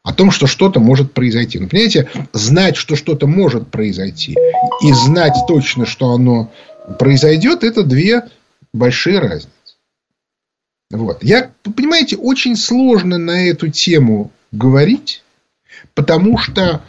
[0.02, 1.58] О том, что что-то может произойти.
[1.58, 4.36] Ну, понимаете, знать, что что-то может произойти,
[4.82, 6.50] и знать точно, что оно
[6.98, 8.22] произойдет, это две
[8.72, 9.48] большие разницы.
[10.90, 11.22] Вот.
[11.22, 15.22] Я, понимаете, очень сложно на эту тему говорить,
[15.94, 16.82] потому что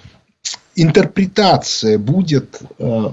[0.76, 3.12] интерпретация будет э,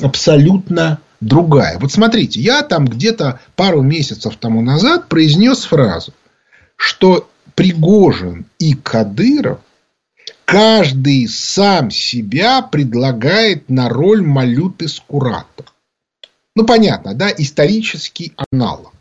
[0.00, 1.78] абсолютно другая.
[1.78, 6.12] Вот смотрите, я там где-то пару месяцев тому назад произнес фразу,
[6.76, 9.60] что Пригожин и Кадыров
[10.46, 15.64] каждый сам себя предлагает на роль Малюты Скурата.
[16.54, 18.91] Ну, понятно, да, исторический аналог.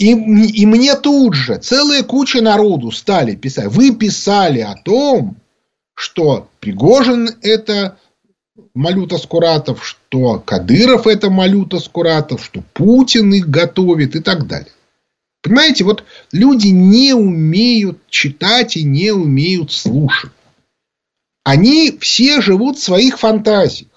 [0.00, 3.66] И, и мне тут же целая куча народу стали писать.
[3.66, 5.36] Вы писали о том,
[5.94, 7.98] что Пригожин это
[8.72, 14.72] Малюта Скуратов, что Кадыров это Малюта Скуратов, что Путин их готовит и так далее.
[15.42, 20.32] Понимаете, вот люди не умеют читать и не умеют слушать.
[21.44, 23.90] Они все живут в своих фантазиях.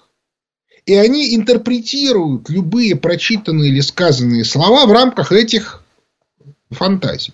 [0.84, 5.80] И они интерпретируют любые прочитанные или сказанные слова в рамках этих
[6.70, 7.32] фантазий.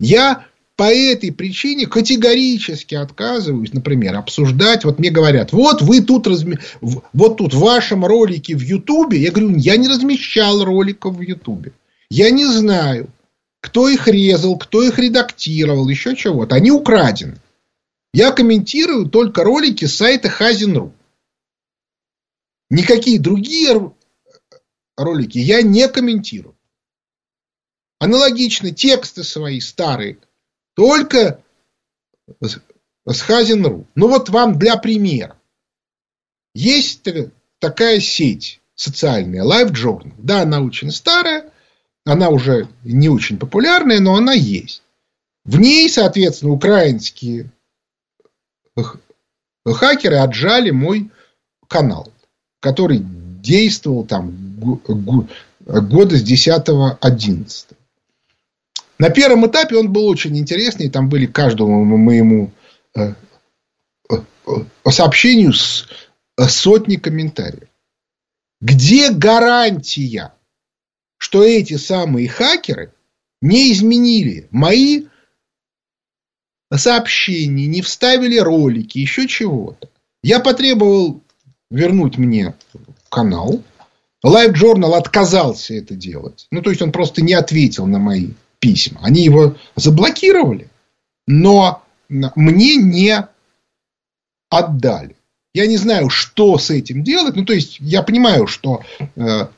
[0.00, 4.84] Я по этой причине категорически отказываюсь, например, обсуждать.
[4.84, 6.58] Вот мне говорят, вот вы тут разми...
[6.80, 9.18] вот тут в вашем ролике в Ютубе.
[9.18, 11.72] Я говорю, я не размещал роликов в Ютубе.
[12.10, 13.10] Я не знаю,
[13.60, 16.54] кто их резал, кто их редактировал, еще чего-то.
[16.54, 17.38] Они украдены.
[18.14, 20.92] Я комментирую только ролики с сайта Хазин.ру.
[22.70, 23.92] Никакие другие
[24.96, 26.54] ролики я не комментирую.
[27.98, 30.18] Аналогично тексты свои старые,
[30.74, 31.42] только
[32.40, 33.86] с Хазин.ру.
[33.94, 35.36] Ну вот вам для примера.
[36.54, 37.08] Есть
[37.58, 40.12] такая сеть социальная, Life Journal.
[40.18, 41.50] Да, она очень старая,
[42.04, 44.82] она уже не очень популярная, но она есть.
[45.44, 47.50] В ней, соответственно, украинские
[49.64, 51.10] хакеры отжали мой
[51.66, 52.12] канал,
[52.60, 57.66] который действовал там года с 10-11.
[58.98, 60.90] На первом этапе он был очень интересный.
[60.90, 62.52] Там были каждому моему
[62.96, 63.14] э,
[64.10, 64.14] э,
[64.46, 67.68] э, сообщению сотни комментариев.
[68.60, 70.34] Где гарантия,
[71.16, 72.92] что эти самые хакеры
[73.40, 75.06] не изменили мои
[76.74, 79.88] сообщения, не вставили ролики, еще чего-то.
[80.24, 81.22] Я потребовал
[81.70, 82.54] вернуть мне
[83.08, 83.62] канал.
[84.26, 86.48] Live Journal отказался это делать.
[86.50, 89.00] Ну, то есть, он просто не ответил на мои письма.
[89.02, 90.68] Они его заблокировали,
[91.26, 93.26] но мне не
[94.50, 95.16] отдали.
[95.54, 97.36] Я не знаю, что с этим делать.
[97.36, 98.82] Ну, то есть, я понимаю, что,
[99.16, 99.48] э,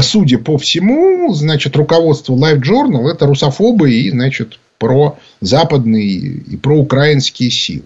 [0.00, 6.78] судя по всему, значит, руководство Live Journal это русофобы и, значит, про западные и про
[6.78, 7.84] украинские силы.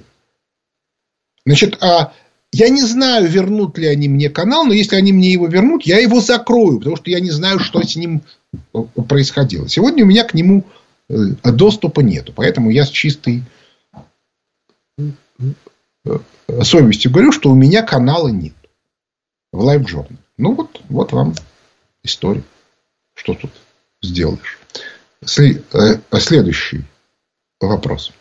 [1.45, 2.13] Значит, а
[2.53, 5.99] я не знаю, вернут ли они мне канал, но если они мне его вернут, я
[5.99, 8.23] его закрою, потому что я не знаю, что с ним
[9.09, 9.69] происходило.
[9.69, 10.65] Сегодня у меня к нему
[11.09, 13.43] э, доступа нету, поэтому я с чистой
[14.99, 15.03] э,
[16.63, 18.55] совестью говорю, что у меня канала нет
[19.53, 20.17] в Live Journal.
[20.39, 21.35] Ну вот, вот вам
[22.03, 22.43] история.
[23.15, 23.51] Что тут
[24.03, 24.59] сделаешь?
[25.25, 26.85] Следующий
[27.61, 28.13] вопрос.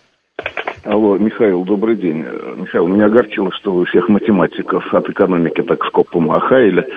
[0.83, 2.25] Алло, Михаил, добрый день.
[2.57, 6.87] Михаил, меня огорчило, что вы всех математиков от экономики так скопом охаяли.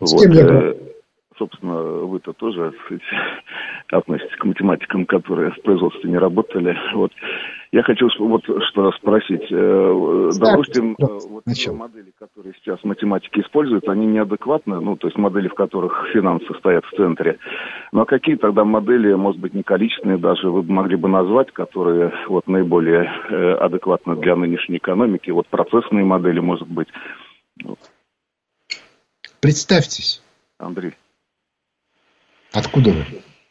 [0.00, 0.74] С вот, кем я э,
[1.40, 3.02] собственно, вы-то тоже сказать,
[3.90, 6.76] относитесь к математикам, которые в производстве не работали.
[6.94, 7.12] Вот.
[7.72, 9.46] Я хочу вот что спросить.
[9.50, 15.48] Э, допустим, э, вот модели, которые сейчас математики используют, они неадекватны, ну, то есть модели,
[15.48, 17.38] в которых финансы стоят в центре.
[17.92, 22.46] Но какие тогда модели, может быть, не количественные даже, вы могли бы назвать, которые вот
[22.48, 25.30] наиболее э, адекватны для нынешней экономики?
[25.30, 26.88] Вот процессные модели, может быть.
[29.40, 30.22] Представьтесь.
[30.58, 30.92] Андрей.
[32.52, 33.06] Откуда вы?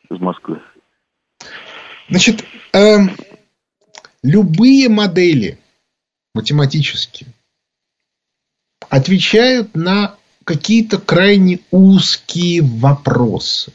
[0.09, 0.61] Из Москвы.
[2.09, 2.43] Значит,
[2.73, 2.97] э,
[4.23, 5.59] любые модели
[6.33, 7.29] математические
[8.89, 13.71] отвечают на какие-то крайне узкие вопросы.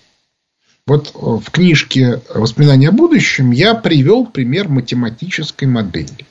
[0.87, 6.27] Вот э, в книжке «Воспоминания о будущем» я привел пример математической модели,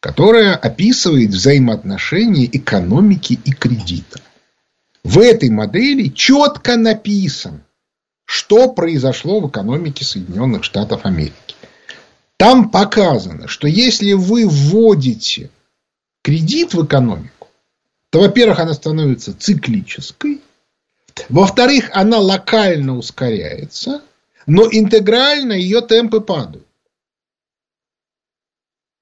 [0.00, 4.20] которая описывает взаимоотношения экономики и кредита.
[5.04, 7.62] В этой модели четко написано,
[8.28, 11.54] что произошло в экономике Соединенных Штатов Америки.
[12.36, 15.48] Там показано, что если вы вводите
[16.20, 17.48] кредит в экономику,
[18.10, 20.42] то, во-первых, она становится циклической,
[21.30, 24.02] во-вторых, она локально ускоряется,
[24.46, 26.66] но интегрально ее темпы падают.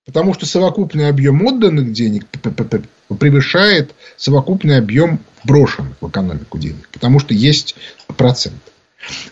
[0.04, 2.28] Потому что совокупный объем отданных денег
[3.18, 6.88] превышает совокупный объем брошенных в экономику денег.
[6.92, 7.74] Потому что есть
[8.16, 8.62] процент.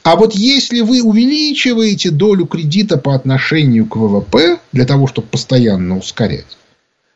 [0.03, 5.99] А вот если вы увеличиваете долю кредита по отношению к ВВП, для того, чтобы постоянно
[5.99, 6.59] ускорять,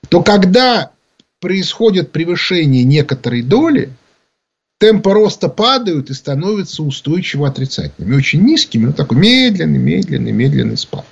[0.08, 0.90] то когда
[1.40, 3.90] происходит превышение некоторой доли,
[4.78, 8.16] темпы роста падают и становятся устойчиво отрицательными.
[8.16, 11.06] Очень низкими, но такой медленный, медленный, медленный спад.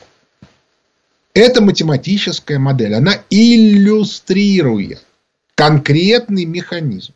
[1.35, 2.95] Это математическая модель.
[2.95, 5.05] Она иллюстрирует
[5.55, 7.13] конкретный механизм.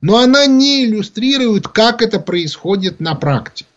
[0.00, 3.67] Но она не иллюстрирует, как это происходит на практике.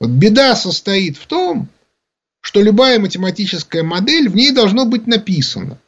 [0.00, 1.68] Вот беда состоит в том,
[2.40, 5.78] что любая математическая модель, в ней должно быть написано.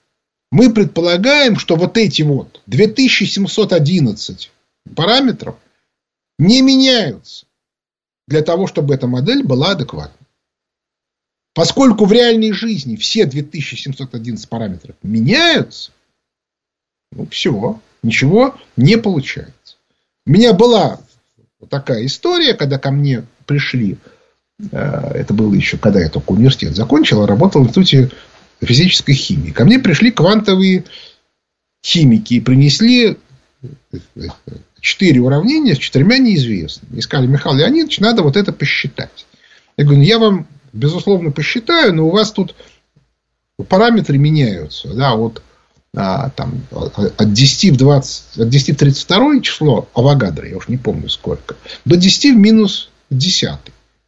[0.50, 4.50] Мы предполагаем, что вот эти вот 2711
[4.96, 5.56] параметров
[6.38, 7.46] не меняются
[8.26, 10.26] для того, чтобы эта модель была адекватной.
[11.54, 15.92] Поскольку в реальной жизни все 2711 параметров меняются,
[17.12, 19.76] ну, все, ничего не получается.
[20.26, 21.00] У меня была
[21.68, 23.98] такая история, когда ко мне пришли,
[24.70, 24.76] э,
[25.14, 28.11] это было еще, когда я только университет закончил, работал в институте
[28.62, 29.51] физической химии.
[29.51, 30.84] Ко мне пришли квантовые
[31.84, 33.18] химики и принесли
[34.80, 36.98] четыре уравнения с четырьмя неизвестными.
[36.98, 39.26] И сказали, Михаил Леонидович, надо вот это посчитать.
[39.76, 42.55] Я говорю, «Ну, я вам, безусловно, посчитаю, но у вас тут
[43.68, 44.94] параметры меняются.
[44.94, 45.42] Да, вот
[45.96, 50.76] а, там, от 10 в 20, от 10 в 32 число Авогадро, я уж не
[50.76, 53.58] помню сколько, до 10 в минус 10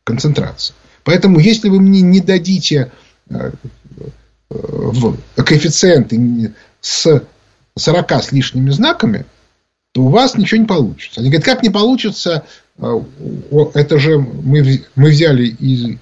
[0.05, 0.75] концентрация.
[1.05, 2.93] Поэтому, если вы мне не дадите
[3.29, 3.51] э,
[4.49, 7.23] в коэффициенты с
[7.77, 9.27] 40 с лишними знаками,
[9.93, 11.21] то у вас ничего не получится.
[11.21, 12.45] Они говорят, как не получится,
[12.79, 13.01] э,
[13.75, 15.99] это же мы, мы взяли из,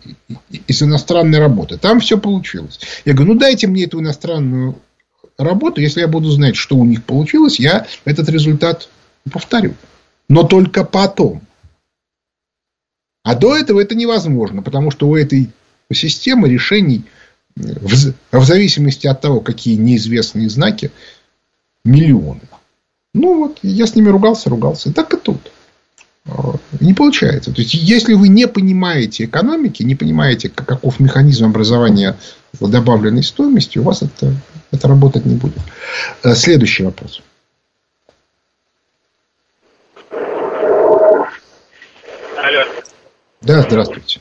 [0.66, 1.76] из иностранной работы.
[1.78, 2.80] Там все получилось.
[3.04, 4.76] Я говорю, ну дайте мне эту иностранную
[5.38, 8.88] работу, если я буду знать, что у них получилось, я этот результат
[9.30, 9.74] повторю.
[10.28, 11.42] Но только потом.
[13.22, 15.50] А до этого это невозможно, потому что у этой
[15.92, 17.04] системы решений
[17.56, 20.90] в, в зависимости от того, какие неизвестные знаки,
[21.84, 22.40] миллионы.
[23.12, 24.92] Ну вот, я с ними ругался, ругался.
[24.92, 25.50] Так и тут.
[26.26, 27.52] А, не получается.
[27.52, 32.16] То есть, если вы не понимаете экономики, не понимаете, каков механизм образования
[32.60, 34.34] добавленной стоимости, у вас это,
[34.70, 35.58] это работать не будет.
[36.22, 37.22] Э, следующий вопрос.
[42.42, 42.79] Алло.
[43.42, 44.20] Да, здравствуйте.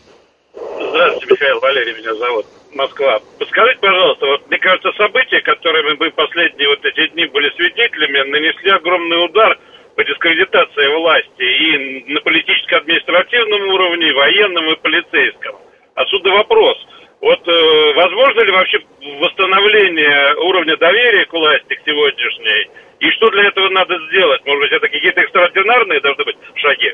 [0.55, 2.45] Здравствуйте, Михаил Валерий меня зовут.
[2.71, 3.19] Москва.
[3.37, 8.71] Подскажите, пожалуйста, вот мне кажется, события, которыми мы последние вот эти дни были свидетелями, нанесли
[8.71, 9.59] огромный удар
[9.95, 15.55] по дискредитации власти и на политическо-административном уровне, и военном, и полицейском.
[15.95, 16.77] Отсюда вопрос.
[17.19, 18.79] Вот э, возможно ли вообще
[19.19, 22.69] восстановление уровня доверия к власти, к сегодняшней?
[23.01, 24.45] И что для этого надо сделать?
[24.45, 26.93] Может быть, это какие-то экстраординарные должны быть шаги?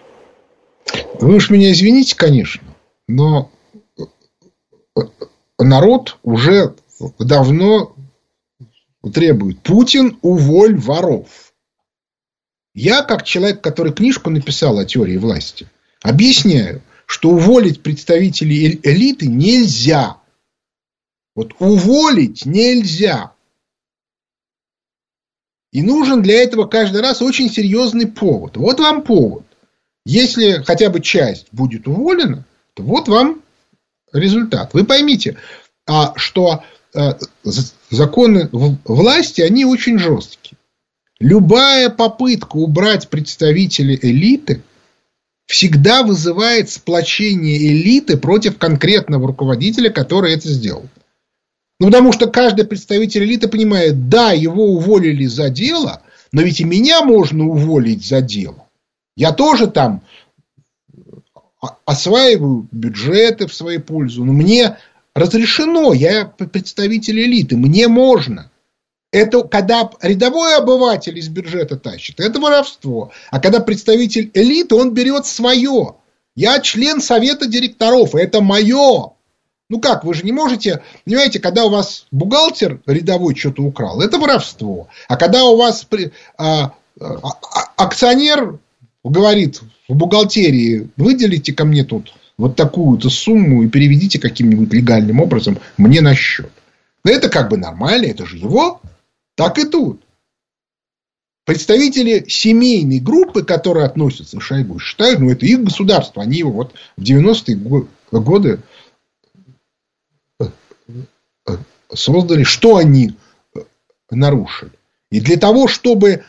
[1.19, 2.63] Вы уж меня извините, конечно,
[3.07, 3.51] но
[5.57, 6.75] народ уже
[7.19, 7.95] давно
[9.13, 9.61] требует.
[9.61, 11.53] Путин, уволь воров.
[12.73, 15.69] Я, как человек, который книжку написал о теории власти,
[16.01, 20.17] объясняю, что уволить представителей элиты нельзя.
[21.35, 23.33] Вот уволить нельзя.
[25.71, 28.57] И нужен для этого каждый раз очень серьезный повод.
[28.57, 29.44] Вот вам повод.
[30.05, 32.45] Если хотя бы часть будет уволена,
[32.75, 33.41] то вот вам
[34.13, 34.73] результат.
[34.73, 35.37] Вы поймите,
[35.87, 37.17] а, что а,
[37.89, 40.57] законы власти, они очень жесткие.
[41.19, 44.61] Любая попытка убрать представителей элиты
[45.47, 50.87] всегда вызывает сплочение элиты против конкретного руководителя, который это сделал.
[51.79, 56.01] Ну, потому что каждый представитель элиты понимает, да, его уволили за дело,
[56.31, 58.64] но ведь и меня можно уволить за дело.
[59.15, 60.03] Я тоже там
[61.85, 64.25] осваиваю бюджеты в свою пользу.
[64.25, 64.77] Но мне
[65.13, 68.51] разрешено, я представитель элиты, мне можно.
[69.11, 73.11] Это когда рядовой обыватель из бюджета тащит, это воровство.
[73.31, 75.95] А когда представитель элиты, он берет свое.
[76.35, 79.13] Я член совета директоров, это мое.
[79.69, 84.19] Ну как, вы же не можете, понимаете, когда у вас бухгалтер рядовой что-то украл, это
[84.19, 84.89] воровство.
[85.07, 85.87] А когда у вас
[86.37, 87.31] а, а, а,
[87.77, 88.59] акционер
[89.09, 95.59] говорит в бухгалтерии, выделите ко мне тут вот такую-то сумму и переведите каким-нибудь легальным образом
[95.77, 96.51] мне на счет.
[97.03, 98.81] Но это как бы нормально, это же его.
[99.35, 100.01] Так и тут.
[101.45, 106.23] Представители семейной группы, которые относятся к Шойгу, считают, ну, это их государство.
[106.23, 108.59] Они его вот в 90-е годы
[111.93, 112.43] создали.
[112.43, 113.13] Что они
[114.09, 114.71] нарушили?
[115.11, 116.23] И для того, чтобы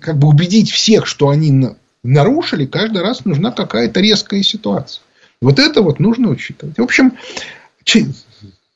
[0.00, 1.50] как бы убедить всех, что они
[2.02, 5.02] нарушили, каждый раз нужна какая-то резкая ситуация.
[5.40, 6.78] Вот это вот нужно учитывать.
[6.78, 7.18] В общем,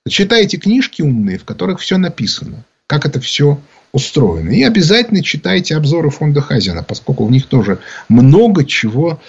[0.09, 2.65] читайте книжки умные, в которых все написано.
[2.87, 3.61] Как это все
[3.93, 4.51] устроено.
[4.51, 9.21] И обязательно читайте обзоры фонда Хазина, поскольку в них тоже много чего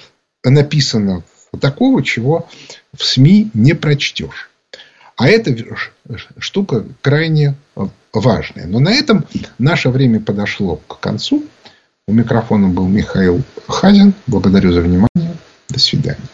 [0.43, 1.23] написано
[1.59, 2.47] такого, чего
[2.95, 4.49] в СМИ не прочтешь.
[5.15, 5.55] А эта
[6.37, 7.55] штука крайне
[8.13, 8.67] важная.
[8.67, 9.25] Но на этом
[9.57, 11.45] наше время подошло к концу.
[12.09, 14.13] У микрофона был Михаил Хазин.
[14.27, 15.35] Благодарю за внимание.
[15.67, 16.26] До свидания.